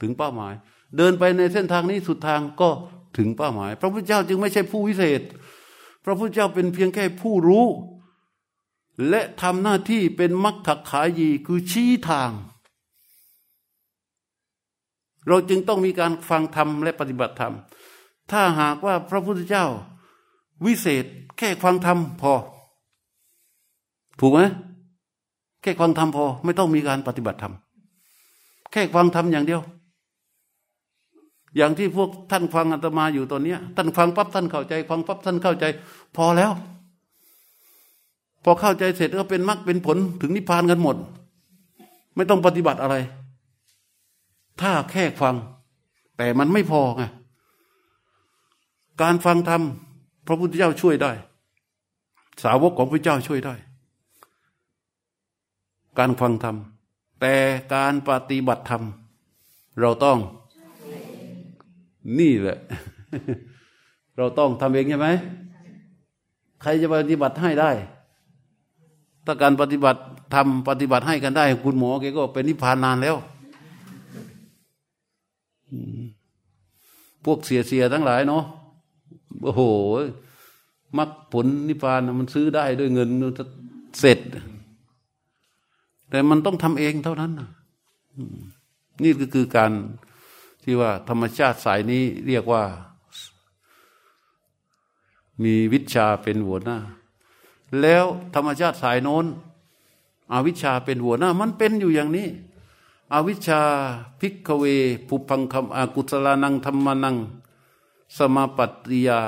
[0.00, 0.54] ถึงเป้าหมาย
[0.96, 2.70] เดินไปในเส้นทางนี้สุดทางก็
[3.16, 5.20] ถึงเป้าหมาย พระพุทธเจ้าจึงไม่ใช่ผู้วิเศษ
[6.04, 7.66] พระพุทธเจ้าเป็นเพียงแค่ผู้รู้
[9.08, 12.30] และทำหน้าที่เป็นมัคคขายีคือชี้ทาง
[15.28, 17.54] เราจึงต้องมีการฟังธรรมและปฏิบัติธรรม
[18.30, 19.66] ถ้าหากว่าพระพุทธเจ้า
[20.64, 21.04] วิเศษ
[21.38, 22.32] แค่ฟังธรรมพอ
[24.20, 24.40] ถูกไหม
[25.62, 27.54] แค่ฟังธรรมพอ ไม่ต้องมีการปฏิบัติธรรม
[28.72, 29.60] แค่ฟังธรรมอย่างเดียว
[31.56, 35.64] อย่างที่พวกท่านฟังอาตมาอยู่ตอนนี้ท่านฟังปั๊บท่านเข้าใจ ฟังปั๊บท่านเข้าใจ
[36.16, 36.52] พอแล้ว
[38.44, 40.96] พอเข้าใจเสร็จก็เป็นมรรคเป็นผลถึงนิพพานกันหมด
[42.16, 42.96] ไม่ต้องปฏิบัติอะไร
[44.60, 45.34] ถ้าแค่ฟัง
[46.16, 47.02] แต่มันไม่พอไง
[49.02, 49.62] การฟังธรรม
[50.26, 51.12] พระพุทธเจ้าช่วยได้
[52.42, 53.54] สาวกของพระเจ้าช่วยได้
[55.98, 56.56] การฟังธรรม
[57.20, 57.34] แต่
[57.74, 58.82] การปฏิบัติธรรม
[59.80, 60.18] เราต้อง
[62.18, 62.58] นี่แหละ
[64.16, 65.08] เราต้องทำเองใช่ไหม
[66.62, 67.70] ใครจะปฏิบัติให้ได้
[69.24, 70.00] ถ้าการปฏิบัติ
[70.34, 73.16] ทำปฏิบัติให้กันได้ คุณหมอแกก็เป็นนิพพานนานแล้ว
[77.24, 78.44] พวกเสียเสียทั้งหลายเนาะ
[79.42, 79.62] โอ้โห
[80.98, 83.08] มรรคผลนิพพานมันซื้อได้ด้วยเงิน
[84.00, 84.18] เสร็จ
[86.10, 87.32] แต่มันต้องทำเองเท่านั้น
[89.02, 89.72] นี่ก็คือการ
[90.66, 92.64] ที่ว่าธรรมชาติสายนี้เรียกว่า
[95.42, 96.78] มีวิชาเป็นหัวหน้า
[97.80, 98.04] แล้ว
[98.34, 99.26] ธรรมชาติสายโน้น
[100.32, 102.28] อวิชาเป็นหัวหน้า มันเป็นอยู่อย่างนี้
[103.12, 103.60] อวิชา
[104.20, 104.64] พิกเว
[105.08, 107.16] ภูพังคำอากุศลานังธรรมนัง
[108.16, 109.20] สมาปัตติยา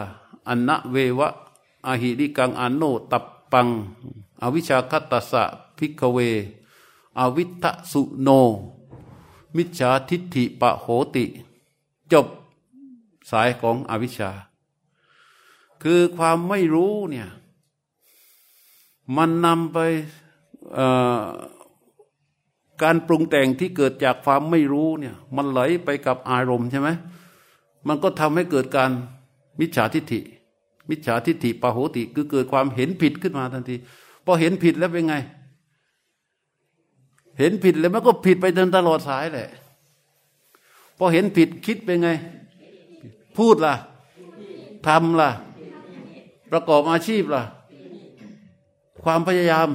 [0.49, 1.29] อันนะเววะ
[1.87, 3.69] อาหิริกังอโนตับปัง
[4.43, 5.43] อวิชาคัตตสะ
[5.77, 6.19] พิกเว
[7.19, 8.29] อวิทะสุโน
[9.57, 10.87] มิจฉาทิฏฐิปะโห
[11.17, 11.25] ติ
[12.13, 12.27] จบ
[13.31, 14.31] สายของอวิชชา
[15.83, 17.29] คือความไม่รู้เนี่ย
[19.17, 19.79] มันนำไป
[22.83, 26.89] การปรุงแต่งที่เกิดจากความไม่รู้เนี่ยมันไหลไปกับอารมณ์ใช่ไหม
[27.89, 28.91] มันก็ทำให้เกิดการ
[29.61, 30.21] มิจฉาทิฏฐิ
[30.89, 33.77] มิจฉาทิฏฐิปะโหติ คือเกิดความเห็นผิดขึ้นมาทันที
[34.25, 35.17] พอเห็นผิดแล้วเป็นไง
[37.39, 39.51] เห็นผิดแล้วมันก็ผิดไปจนตลอดสายแหละ
[40.99, 42.11] พอเห็นผิดคิดเป็นไง
[43.39, 43.75] พูดล่ะ
[44.87, 45.31] ทำล่ะ
[46.53, 47.43] ประกอบอาชีพล่ะ
[49.05, 49.69] ความพยายาม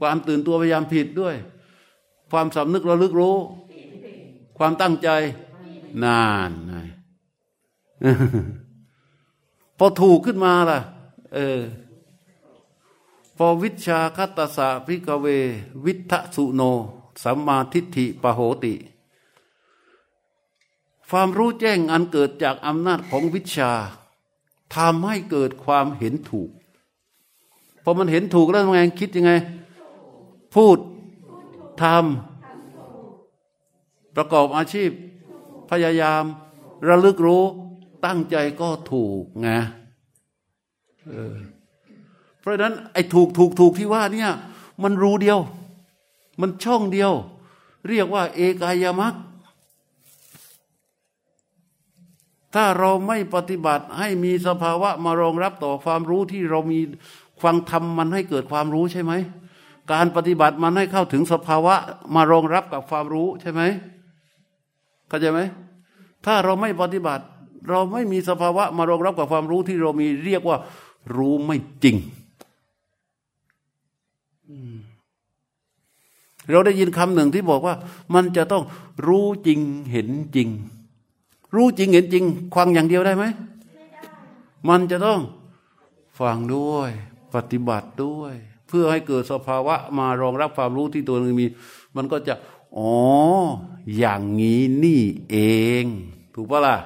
[0.00, 1.34] ความตื่นตัวพยายามผิดด้วย
[2.30, 3.36] ความสำนึกระลึกรู้
[4.58, 5.08] ความตั้งใจ
[6.04, 6.74] นานไง
[9.78, 10.78] พอถูกขึ้นมาล่ะ
[11.34, 11.60] เออ
[13.36, 15.26] พอวิชาคัตสะพิกเว
[15.84, 16.62] วิทะสุโน
[17.22, 18.74] สัมมาทิฏฐิปโหติ
[21.08, 23.72] ความรู้แจ้งอันเกิดจากอำนาจของวิชา
[24.74, 26.50] ทำให้เกิดความเห็นถูก
[27.82, 29.32] พอมันเห็นถูกแล้วไงคิดยังไง
[30.54, 30.78] พูด
[31.82, 34.90] ทำประกอบอาชีพ
[35.70, 36.24] พยายาม
[36.88, 37.44] ระลึกรู้
[38.04, 39.48] ตั้งใจก็ถูกไง
[41.08, 44.30] เพราะฉะนั้นไอ้ถูกถูกถูกที่ว่าเนี่ย
[44.82, 45.38] มันรู้เดียว
[46.40, 47.12] มันช่องเดียว
[47.88, 49.14] เรียกว่าเอกายมัก
[52.54, 56.80] ถ้าเราไม่ปฏิบัติให้มีสภาวะมารองรับต่อความรู้ที่เรามี
[57.42, 59.12] ฟังทำมันให้เกิดความรู้ใช่ไหม
[59.92, 61.74] การปฏิบัติมันให้เข้าถึงสภาวะ
[62.14, 63.62] มารองรับกับความรู้ใช่ไหม
[65.08, 65.40] เข้าใจไหม
[66.24, 67.24] ถ้าเราไม่ปฏิบัติ
[67.70, 70.56] เราไม่มีสภาวะมารองรับกับความรู้ที่เรามีเรียกว่า
[71.16, 71.96] รู้ไม่จริง
[76.50, 77.74] เราได้ยินคำหนึ่งที่บอกว่า
[78.14, 78.64] มันจะต้อง
[79.06, 79.60] รู้จริง
[79.92, 80.48] เห็นจริง
[81.54, 82.24] รู้จริงเห็นจริง
[82.54, 83.24] ฟังอย่างเดียวได้ไหม
[84.68, 85.20] มันจะต้อง
[86.20, 86.90] ฟังด้วย
[87.34, 88.34] ปฏิบัติด้วย
[88.68, 91.46] เพื่อให้เกิดสภาวะมารองรับความรู้ที่ตัวนึงมี
[91.96, 92.34] มันก็จะ
[92.78, 92.92] อ๋อ
[93.98, 95.36] อย่างนี้นี่เอ
[95.82, 95.84] ง
[96.34, 96.76] ถูกปะล่ะ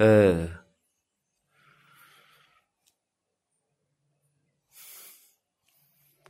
[0.00, 0.32] เออ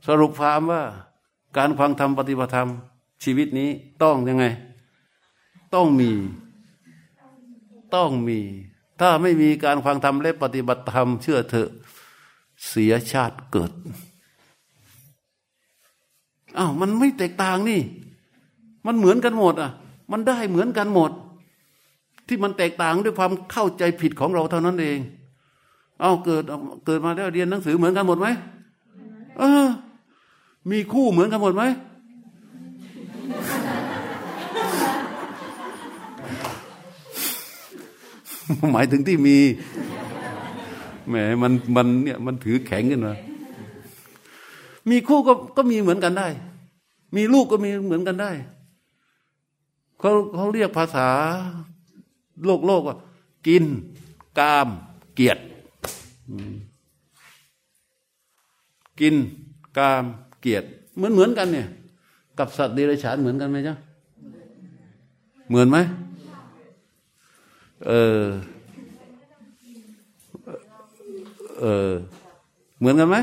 [0.07, 0.83] สรุปความว่า
[1.57, 2.69] การฟังธรรมปฏิบัติธรรม
[3.23, 3.69] ชีวิตนี้
[4.03, 4.45] ต้องยังไง
[5.73, 6.11] ต้องมี
[7.95, 8.39] ต้องมี
[8.99, 11.69] ถ้าไม่มีการฟังธรรมและปฏิบัติธรรมเชื่อเถอะ
[12.69, 13.71] เสียชาติเกิด
[16.57, 17.81] อ้าวมันไม่แตกต่างนี่
[18.85, 19.71] มันเหมือนกันหมดอะ
[20.11, 21.11] มันได้เหมือนกันหมด
[22.27, 24.99] ที่มันแตกต่างด้วยความเข้าใจผิดของเราเท่านั้นเอง
[26.01, 26.43] เอาเกิด
[26.85, 28.27] เกิดมาแล้วเรียนหนังสือเหมือนกันหมดไหม
[29.39, 29.67] เออ
[30.69, 31.63] มีคู่เหมือนกันหมดไหม
[38.73, 39.37] หมายถึงที่มี
[41.07, 43.15] แหมมันมันเนี่ยมันถือแข็งกันมา
[44.89, 46.27] มีคู่ก็ก็มีเหมือนกันได้
[47.15, 48.31] มีลูกก็มีเหมือนกันได้
[49.99, 51.07] เขาเขาเรียกภาษา
[52.45, 52.97] โลกโลกว่า
[53.47, 53.65] กิน
[54.39, 54.69] กาม
[55.13, 55.41] เกียรติ
[58.99, 59.15] กิน
[59.77, 60.03] กาม
[60.41, 61.67] เกียรติเหมือนเหมือนกันเนี่ย
[62.39, 63.75] กับสัตว์เดรัจฉานเหมือนกันไหมจ๊ะ
[65.49, 65.77] เหมือนไหม
[67.87, 68.23] เออ
[71.59, 71.91] เออ
[72.79, 73.17] เหมือนกันไหม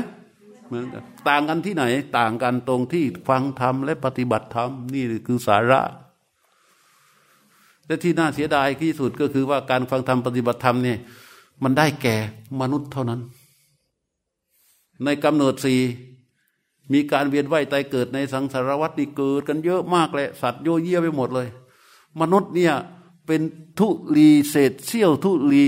[0.67, 1.83] เหมือนกันต่างกันที่ไหน
[2.17, 5.81] ต่างกันตรงที่ฟังธรรมและปฏิบัติธรรมนี่คือสาระ
[7.85, 10.97] และที่น่าเสียดายที่สุดก็คือว่าการฟังธรรมปฏิบัติธรรมเนี่ย
[11.63, 12.15] มันได้แก่
[12.61, 13.21] มนุษย์เท่านั้น
[15.03, 15.79] ในกำเนิดสี่
[16.93, 21.47] มีการเวียนว่ายตายเกิดในสังสารวัฏนี่เกิดกันเยอะมากเลยสัตว์โยเยไปหมดเลย
[22.21, 22.73] มนุษย์เนี่ย
[23.27, 23.41] เป็น
[23.79, 25.65] ทุลีเศษเสี้ยวทุลี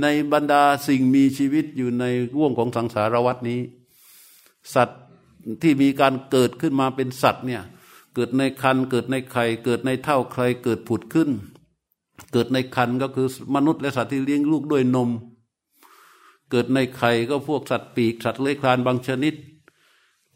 [0.00, 2.04] ในบรรดาสิ่งมีชีวิตอยู่ใน
[2.38, 3.60] ว่วงของสังสารวัฏนี้
[4.74, 5.00] สัตว์
[5.62, 7.62] ที่มีการเกิดขึ้นมาเป็นสัตว์เนี่ย
[8.14, 11.30] เกิดในคันเกิดในไข่เกิดในเท่าใครเกิดผุดขึ้น
[12.32, 15.10] เกิดในคันก็คือมนุษย์และสัตว์ที่เลี้ยงลูกด้วยนม
[16.50, 19.34] เกิดในไข่ก็พวกสัตว์ปีกสัตว์เลื้อยคลานบางชนิด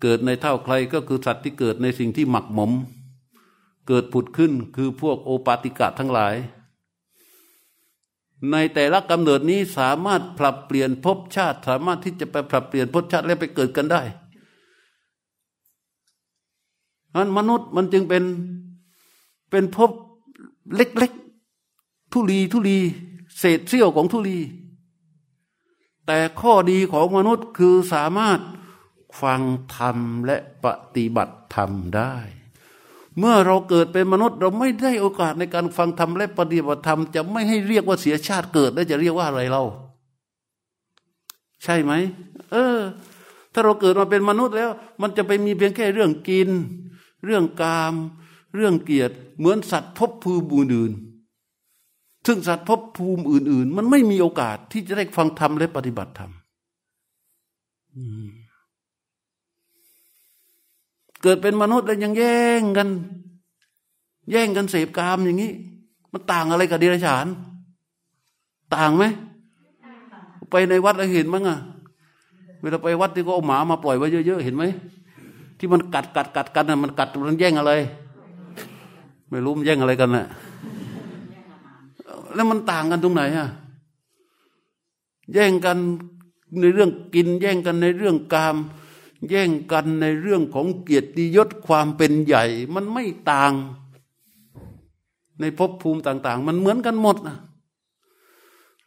[0.02, 2.72] เกิดในเท่าใครก็คือสัตว์ที่เกิดในสิ่งที่หมักหมม
[3.88, 6.34] เกิดผุดขึ้นคือพวกโอปาติกะทั้งหลาย
[8.50, 14.02] ในแต่ละกำเนิดนี้สามารถปรับเปลี่ยนภพชาติ สามารถที่จะไปปรับเปลี่ยนภพชาติและไปเกิดกันได้
[17.14, 18.24] นั้นมนุษย์มันจึงเป็น
[19.50, 19.90] เป็นภพ
[20.76, 22.78] เล็กๆ ทุลีทุลี
[23.38, 24.38] เศษเสี้ยวของทุลี
[26.06, 28.40] แต่ข้อดีของมนุษย์คือสามารถ
[29.20, 29.40] ฟัง
[29.76, 32.14] ธรรมและปฏิบัติธรรมได้
[33.18, 39.62] เมื่อเราเกิดเป็นมนุษย์เราไม่ได้โอกาสในการฟังธรรมและปฏิบัติธรรม จะไม่ให้เรียกว่าเสียชาติเกิดแล้วจะเรียกว่าอะไรเรา
[41.62, 41.92] ใช่ไหม
[42.52, 42.78] เออ
[43.52, 44.70] ถ้าเราเกิดมาเป็นมนุษย์แล้ว
[45.02, 46.50] มันจะไปมีเพียงแค่เรื่องกิน
[47.24, 47.94] เรื่องกาม
[48.54, 50.92] เรื่องเกียรติ เหมือนสัตว์พบภูมิอื่น
[52.26, 56.32] ซึ่งสัตว์พบภูมิอื่น ๆ มันไม่มีโอกาสที่จะได้ฟังธรรมและปฏิบัติธรรม
[61.22, 62.88] เกิดเป็นมนุษย์แล้วยังแย่งกัน
[64.30, 65.52] แย่งกันเสพกามอย่างนี้
[66.12, 67.26] มันต่างอะไรกับเดรัจฉาน
[68.74, 69.04] ต่างไหม
[70.50, 71.58] ไปในวัดเราเห็นมั้งอะ
[72.60, 74.64] เวลาไปวัดที่ก็เอาหมามาปล่อยไว้เยอะๆเห็นไหม
[75.58, 77.72] ที่มันกัดกัดกัดกันนะมันกัดมันแย่งอะไร
[79.30, 80.26] ไม่รู้มันแย่งอะไรกันนะ
[82.34, 83.48] แล้วมันต่างกันตรงไหนอะ
[85.32, 85.78] แย่งกัน
[86.60, 88.56] ในเรื่องกิน แย่งกันในเรื่องกาม
[89.28, 92.44] แย่งกันในเรื่องของเกียรติยศความเป็นใหญ่
[92.74, 93.52] มันไม่ต่าง
[95.40, 97.38] ในภพภูมิต่าง ๆ มันเหมือนกันหมดนะ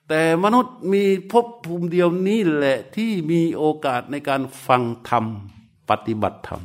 [0.09, 5.25] แต่มนุษย์มีภพภูมิเดียวนี้แหละที่มีโอกาสในการฟังธรรม
[5.89, 6.61] ปฏิบัติธรรม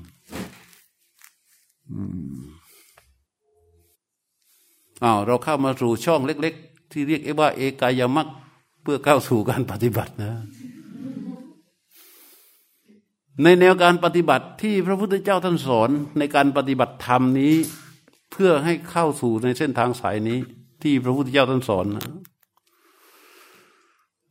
[5.05, 8.29] อ้าวเราเข้ามาสู่ช่องเล็ก ๆ ที่เรียกว่า เอกายมัก
[8.83, 10.33] เพื่อเข้าสู่การปฏิบัตินะ
[13.43, 17.55] ในแนวการปฏิบัติที่พระพุทธเจ้าท่านสอนในการปฏิบัติธรรมนี้
[18.33, 20.39] เพื่อให้เข้าสู่ในเส้นทางสายนี้
[20.83, 22.05] ที่พระพุทธเจ้าท่านสอนนะ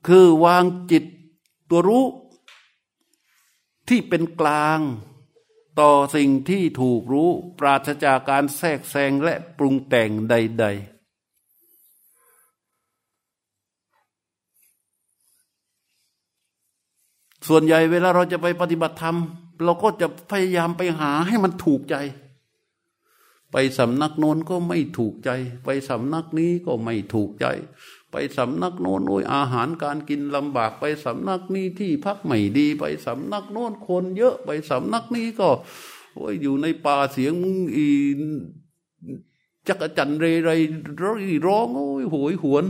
[0.07, 1.03] คือวางจิต
[1.69, 2.05] ตัวรู้
[3.89, 4.79] ที่เป็นกลาง
[5.79, 7.29] ต่อสิ่งที่ถูกรู้
[7.59, 10.98] ปราศจากการแทรกแซงและปรุงแต่งใด ๆ
[17.47, 19.17] ส่วนใหญ่เวลาเราจะไปปฏิบัติธรรม
[19.63, 21.95] เราก็จะพยายามไปหาให้มันถูกใจ
[23.51, 25.29] ไปสำนักโน้นก็ไม่ถูกใจ
[25.63, 27.45] ไปสำนักนี้ก็ไม่ถูกใจ
[28.11, 35.49] ไปสำนักโน้นโอ้ยอาหารการกินลำบาก ไปสำนักนี้ที่พักไม่ดี ไปสำนักโน้นคนเยอะไปสำนักนี้ก็
[36.15, 37.33] โอ้ยอยู่ในป่าเสียง
[37.75, 37.87] อี
[39.67, 40.51] จักจันเรไร
[41.45, 42.65] ร้องโอ้ยโหยหวน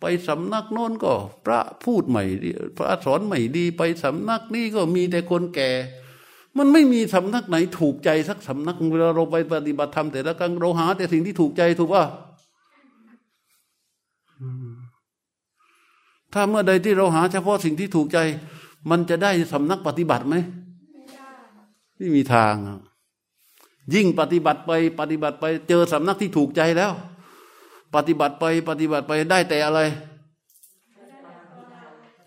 [0.00, 1.12] ไปสำนักโน้นก็
[1.46, 5.70] พระพูดใหม่ดีพระสอนใหม่ดี ไปสำนักนี้ก็มีแต่คนแก่
[6.58, 12.04] มันไม่มีสำนักไหนถูกใจสักสำนักเวลาเราไปปฏิบัติธรรมแต่ละครั้งเราหา แต่สิ่งที่ถูกใจถูกป่ะ
[16.32, 18.18] ถ้าเมื่อใดที่เราหาเฉพาะสิ่งที่ถูกใจ
[18.90, 20.34] มันจะได้สำนักปฏิบัติไหม
[21.96, 22.54] ไม่มีทาง
[23.94, 24.70] ยิ่งปฏิบัติไป
[25.00, 26.92] ปฏิบัติไปเจอสำนักที่ถูกใจแล้ว
[27.94, 29.80] ปฏิบัติไปปฏิบัติไปได้แต่อะไร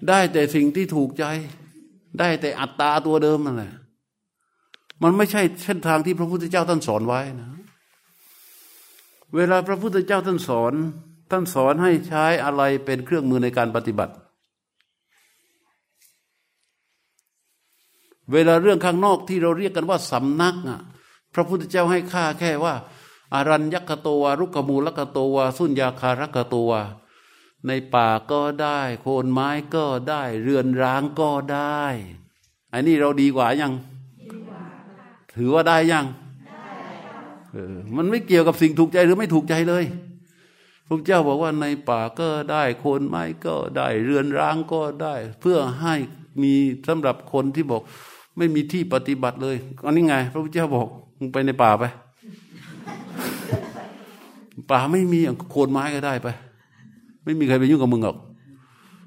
[0.07, 1.25] ได้แต่สิ่งที่ถูกใจ
[2.19, 3.73] ได้แต่อัตตาตัวเดิมนั่นแหละ
[5.03, 7.49] มันไม่ใช่เส้นทางที่พระพุทธเจ้าท่านสอนไว้นะ
[9.35, 10.73] เวลาพระพุทธเจ้าท่านสอน
[11.31, 14.13] ท่านสอนให้ใช้อะไรเป็นเครื่องมือในการปฏิบัติ
[18.33, 20.81] เวลาเรื่องข้างนอกที่เราเรียกกันว่าสำนักอะ
[21.33, 22.73] พระพุทธเจ้าให้ค่าแค่ว่า
[23.33, 26.81] อารัญญกโตวารุกมูลกโตวาสุญญาคารกโตวา
[27.67, 31.83] ในป่าก็ได้ โคนไม้ก็ได้ เรือนร้างก็ได้
[32.73, 33.73] อันนี้เราดีกว่ายัง
[35.35, 36.05] ถือว่าได้ยัง
[37.51, 39.85] เออมันไม่เกี่ยวกับสิ่งถูกใจหรือไม่ถูกใจเลย
[40.87, 45.95] พระเจ้าบอกว่าในป่าก็ได้ โคนไม้ก็ได้ เรือนร้างก็ได้ เพื่อให้
[46.43, 46.53] มี
[46.87, 47.81] สำหรับคนที่บอก
[48.37, 49.55] ไม่มีที่ปฏิบัติเลย
[49.85, 51.83] อันนี้ไง พระพุทธเจ้าบอกมึงไปในป่าไป
[54.69, 55.19] ป่าไม่มี
[55.51, 56.27] โคนไม้ก็ได้ไป
[57.23, 58.17] ไม่มีใครไปยุ่งกับมึงหรอก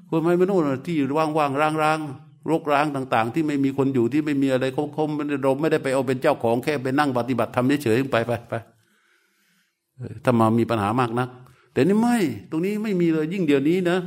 [0.07, 4.65] โคนไม้ไม่นู่นที่ว่างๆร้างๆรกร้างต่าง ๆ ที่ไม่มีคนอยู่ที่ไม่มีอะไร
[4.95, 8.53] คมๆเราไม่ได้ไปเอาเป็นเจ้าของแค่ไปนั่งปฏิบัติทำเฉยๆไปไปไป
[10.23, 11.29] ถ้ามามีปัญหามากนัก
[11.73, 12.17] แต่นี่ไม่
[12.49, 13.97] ตรงนี้ไม่มีเลยยิ่งเดี๋ยวนี้นะ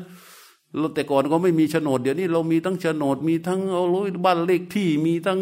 [0.79, 3.83] เราแต่ก่อนก็ไม่มีโฉนด เดี๋ยวนี้เรามีทั้งโฉนดมีทั้งเอา
[4.25, 5.41] บ้านเลขที่มีทั้ง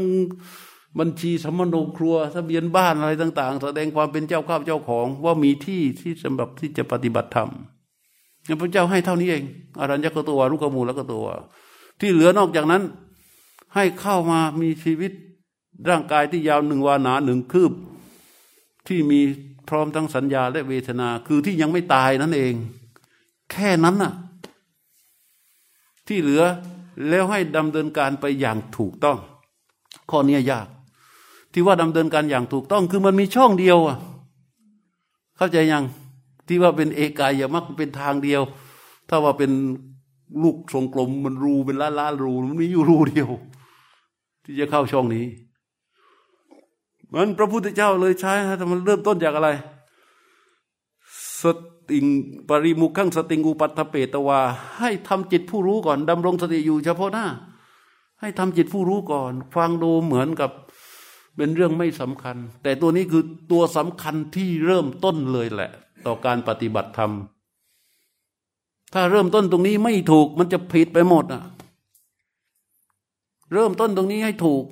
[0.99, 7.51] บัญชีสมโนครัวทะเบียนบ้านอะไรต่าง ๆ แสดงความเป็นเจ้าข้าเจ้าของ ว่ามีที่ที่สำหรับที่จะปฏิบัติธรรม
[8.61, 9.43] พระเจ้าให้เท่านี้เอง
[9.81, 11.27] อรัญญกตัวรุกมูลกตัว
[12.01, 12.83] ที่เหลือนอกจากนั้น
[13.75, 15.13] ให้เข้ามามีชีวิต
[15.89, 17.73] ร่างกายที่ยาวหนึ่งวานาหนึ่งคืบ
[18.89, 19.21] ที่มี
[19.69, 22.55] พร้อมทั้งสัญญาและเวทนา คือที่ยังไม่ตายนั่นเอง
[23.53, 24.13] แค่นั้นน่ะ
[26.07, 26.43] ที่เหลือ
[27.09, 29.19] แล้วให้ดำเนินการไปอย่างถูกต้อง
[30.11, 30.67] ข้อนี้ยาก
[31.59, 33.97] ที่ว่าดำเนินการอย่างถูกต้อง คือมันมีช่องเดียวอะ
[35.37, 35.85] เข้าใจยัง
[36.47, 38.43] ที่ว่าเป็นเอกายมักเป็นทางเดียว
[39.09, 39.51] ถ้าว่าเป็น
[40.43, 43.29] ลูกทรงกลมมันรูเป็นล้านล้านรูมันมีอยู่รูเดียว
[44.45, 45.27] ที่จะเข้าช่องนี้
[47.13, 49.49] มันพระพุทธเจ้าเลยใช้ฮะแต่มันเริ่มต้นจากอะไร
[51.41, 51.45] ส
[51.91, 52.05] ติง
[52.49, 54.41] ปริมุขังสติงอุปัตเปตวา
[54.79, 57.27] ให้ทำจิตผู้รู้ก่อนดำรงสติอยู่เฉพาะหน้า
[58.21, 60.51] ให้ทำจิตผู้รู้ก่อน ฟังดูเหมือนกับ
[61.37, 63.23] เป็นเรื่องไม่สำคัญ แต่ตัวนี้คือ
[63.53, 65.71] ตัวสำคัญที่เริ่มต้นเลยแหละ
[66.07, 67.13] ต่อการปฏิบัติธรรม
[68.93, 71.43] ถ้าเริ่มต้นตรงนี้ไม่ถูกมันจะผิดไปหมดอะ
[73.53, 74.65] เริ่มต้นตรงนี้ให้ถูก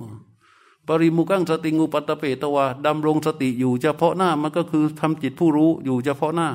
[0.88, 6.48] ปริมุกังสติงูปัตเปตวาดำรงสติอยู่เฉพาะหน้ามันก็คือทำจิตผู้รู้อยู่เฉพาะหน้า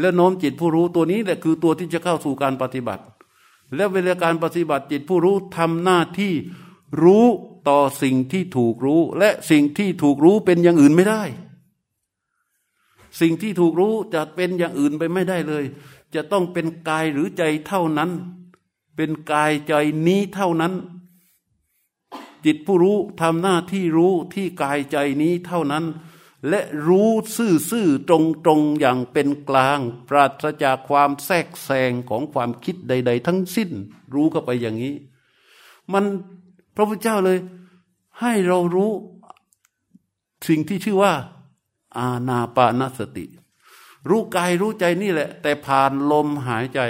[0.00, 3.02] และโน้มจิตผู้รู้ตัวนี้แหละคือตัวที่จะเข้าสู่การปฏิบัติ
[3.74, 6.32] และเวลาการปฏิบัติจิตผู้รู้ทำหน้าที่
[7.02, 7.26] รู้
[7.68, 11.22] ต่อสิ่งที่ถูกรู้ และสิ่งที่ถูกรู้เป็นอย่างอื่นไม่ได้
[13.20, 15.64] สิ่งที่ถูกรู้จะเป็นอย่างอื่นไปไม่ได้เลย
[16.14, 18.10] จะต้องเป็นกายหรือใจเท่านั้น
[18.96, 19.74] เป็นกายใจ
[20.06, 20.74] นี้เท่านั้น
[22.44, 25.84] จิตผู้รู้ทำหน้าที่รู้ที่กายใจนี้เท่านั้น
[26.48, 28.12] และรู้ซื่อๆต
[28.48, 33.70] รงๆอย่างเป็นกลาง ปราศจากความแทรกแซงของความคิดใด ๆ ทั้งสิ้น
[34.14, 34.94] รู้เข้าไปอย่างนี้
[35.92, 36.04] มัน
[36.74, 37.38] พระพุทธเจ้าเลย
[38.20, 38.92] ให้เรารู้
[40.48, 41.12] สิ่งที่ชื่อว่า
[41.98, 43.24] อาณาปานสติ
[44.08, 46.80] รู้กายรู้ใจนี่แหละ แต่ผ่านลมหายใจ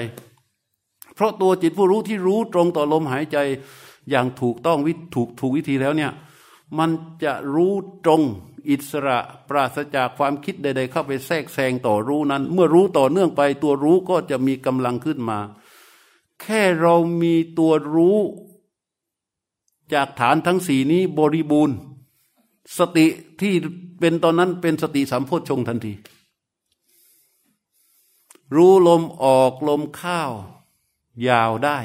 [1.14, 3.38] เพราะตัวจิตผู้รู้ที่รู้ตรงต่อลมหายใจ
[4.10, 6.12] อย่างถูกต้องวิถูกถูกวิธีแล้วเนี่ย
[6.78, 6.90] มัน
[7.24, 7.72] จะรู้
[8.04, 8.22] ตรง
[8.68, 9.18] อิสระ
[9.48, 15.38] ปราศจากความคิดใด ๆ เข้าไปแทรกแซงต่อรู้นั้น เมื่อรู้ต่อเนื่องไป ตัวรู้ก็จะมีกำลังขึ้นมา
[16.42, 18.18] แค่เรามีตัวรู้
[19.94, 21.76] จากฐานทั้งสี่นี้บริบูรณ์
[22.78, 23.06] สติ
[23.40, 23.54] ที่
[24.00, 25.92] เป็นตอนนั้นเป็นสติสัมโพชฌงทันที
[28.54, 30.20] รู้ลมออกลมเข้า
[31.28, 31.78] ยาวได้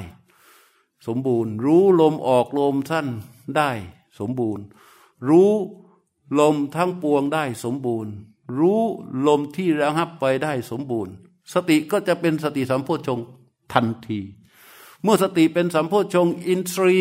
[1.08, 3.08] สมบูรณ์ รู้ลมออกลมสั้น
[3.58, 3.72] ได้
[4.20, 4.64] สมบูรณ์
[5.30, 5.52] รู้
[6.40, 8.12] ลมทั้งปวงได้สมบูรณ์
[8.58, 8.82] รู้
[9.28, 11.14] ลมที่ระงับไปได้สมบูรณ์
[11.54, 13.20] สติก็จะเป็นสติสัมโพชง
[13.74, 14.20] ทันที
[15.02, 17.00] เมื่อสติเป็นสัมโพชงอินทรี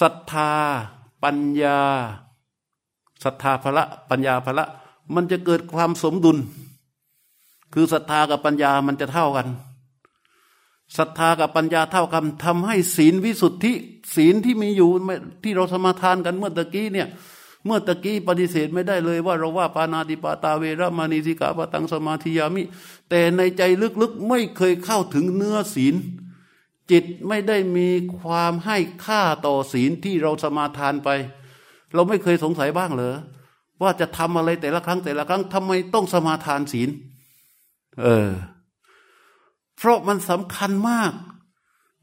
[0.00, 0.52] ศรัทธา
[1.22, 1.78] ปัญญา
[3.24, 4.66] ศรัทธาพละปัญญาพละ
[5.14, 6.38] มันจะเกิดความสมดุล
[7.72, 9.48] คือศรัทธากับปัญญามันจะเท่ากัน
[10.98, 13.72] ศรัทธากับปัญญาเท่ากันทำให้ศีลวิสุทธิ
[14.14, 14.90] ศีลที่มีอยู่
[15.42, 17.08] ที่เราสมาทานกันเมื่อตะกี้เนี่ย
[17.64, 22.62] เมื่อตะกี้ปฏิเสธไม่ได้เลยว่าเราว่าปานาติปาตาเวรมานีสิกาปตังสมาธิยามิ
[23.08, 23.62] แต่ในใจ
[24.02, 25.94] ลึกๆไม่เคยเข้าถึงเนื้อศีล
[26.90, 27.88] จิตไม่ได้มี
[28.20, 31.08] ความให้ค่าต่อศีลที่เราสมาทานไป
[31.94, 33.16] เราไม่เคยสงสัยบ้างเหรอ
[33.82, 36.88] ว่าจะทำอะไรแต่ละครั้งแต่ละครั้งทำไมต้องสมาทานศีล
[38.00, 38.30] เออ
[39.76, 41.12] เพราะมันสำคัญมาก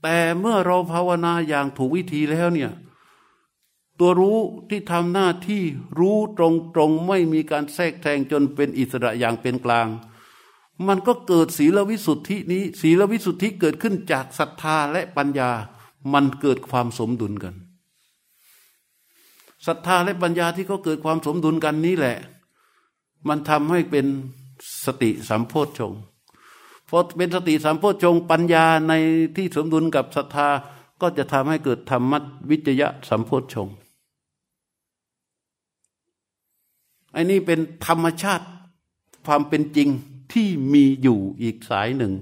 [0.04, 2.72] แต่เมื่อเราภาวนาอย่างถูกวิธีแล้วเนี่ย
[4.00, 5.64] ตัวรู้ที่ทำหน้าที่
[6.00, 9.88] รู้ตรงตรงไม่มีการแทรกแซงจนเป็นอิสระอย่างเป็นกลาง
[10.88, 15.50] มันก็เกิดศีลวิสุทธินี้ ศีลวิสุทธิเกิดขึ้นจากศรัทธาและปัญญา
[16.14, 17.56] มันเกิดความสมดุลกัน
[19.68, 22.18] ศรัทธาและปัญญาที่เขาเกิดความสมดุลกันนี้แหละ
[23.28, 24.06] มันทำให้เป็น
[24.86, 26.02] สติสัมโพชฌงค์
[26.90, 28.94] พอเป็นสติสัมโพชฌงปัญญาใน
[29.36, 30.48] ที่สมดุลกับศรัทธา
[31.02, 32.20] ก็จะทำให้เกิดธรรมะ
[32.50, 33.68] วิจยะสัมโพชฌง
[37.14, 38.46] ไอ้นี่เป็นธรรมชาติ
[39.26, 39.90] ความเป็นจริง
[40.34, 42.14] ที่มีอยู่อีกสายหนึ่ง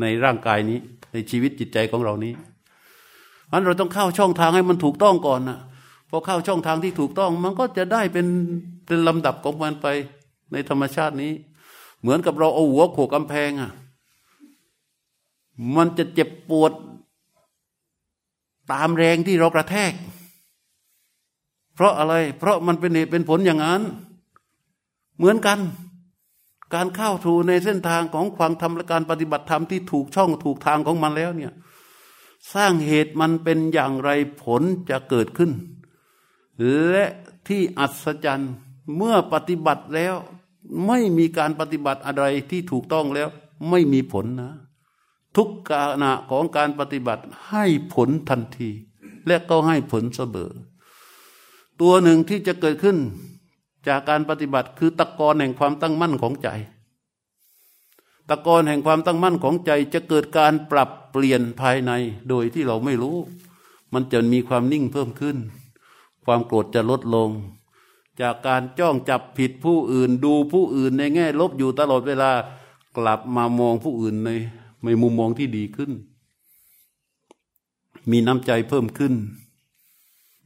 [0.00, 0.78] ในร่างกายนี้
[1.12, 2.32] ในชีวิตจิตใจของเรานี้
[3.50, 5.58] อันเราต้องเข้าช่องทางให้มันถูกต้องก่อนนะ
[6.10, 8.26] พอเข้าช่องทางที่ถูกต้อง มันก็จะได้เป็น
[8.86, 9.86] เป็นลำดับของมันไป
[10.52, 11.32] ในธรรมชาตินี้
[12.00, 13.70] เหมือนกับเราเอาหัวโขกกำแพงอะ่ะ
[15.76, 16.72] มันจะเจ็บปวด
[18.72, 19.92] ตามแรงที่เรากระแทก
[21.74, 23.82] เพราะอะไร เพราะมันเป็นเหตุเป็นผลอย่างนั้น
[25.16, 25.58] เหมือนกัน
[26.74, 31.52] การเข้าถูในเส้นทางของความธรรมและการปฏิบัติธรรมที่ถูกช่องถูกทางของมันแล้วเนี่ย
[32.54, 34.10] สร้างเหตุมันเป็นอย่างไร
[34.42, 35.50] ผลจะเกิดขึ้น
[36.90, 37.04] และ
[37.48, 38.52] ที่อัศจรรย์
[38.96, 40.14] เมื่อปฏิบัติแล้ว
[40.86, 43.28] ไม่มีการปฏิบัติอะไรที่ถูกต้องแล้ว
[43.70, 44.52] ไม่มีผลนะ
[45.36, 45.70] ทุกข
[46.02, 47.64] ณะของการปฏิบัติให้
[47.94, 48.70] ผลทันที
[49.26, 50.50] และก็ให้ผลเสมอ
[51.80, 52.98] ตัวหนึ่งที่จะเกิดขึ้น
[53.88, 56.48] จากการปฏิบัติคือตะกอนแห่งความตั้งมั่นของใจ
[58.28, 61.92] ตะกอนแห่งความตั้งมั่นของใจจะเกิดการปรับเปลี่ยนภายใน
[62.28, 63.16] โดยที่เราไม่รู้
[63.92, 65.36] มันจะมีความนิ่งเพิ่มขึ้น
[66.24, 67.30] ความโกรธจะลดลง
[68.20, 72.30] จากการจ้องจับผิดผู้อื่นดูผู้อื่นในแง่ลบอยู่ตลอดเวลา
[72.96, 74.30] กลับมามองผู้อื่นใน
[74.84, 75.90] มีมุมมองที่ดีขึ้น
[78.10, 79.14] มีน้ำใจเพิ่มขึ้น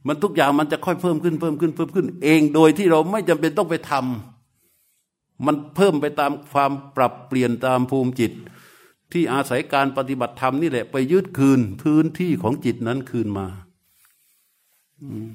[0.07, 8.31] มันทุกอย่างมันจะค่อยเพิ่มขึ้นเพิ่มขึ้นเพิ่มขึ้น เองโดยที่เราไม่จำเป็นต้องไปทำมันเพิ่มไปตามความปรับเปลี่ยนตามภูมิจิต
[9.11, 13.47] ที่อาศัยการปฏิบัติธรรมนี่แหละ ไปยืดคืนพื้นที่ของจิตนั้นคืนมา
[15.01, 15.31] อืม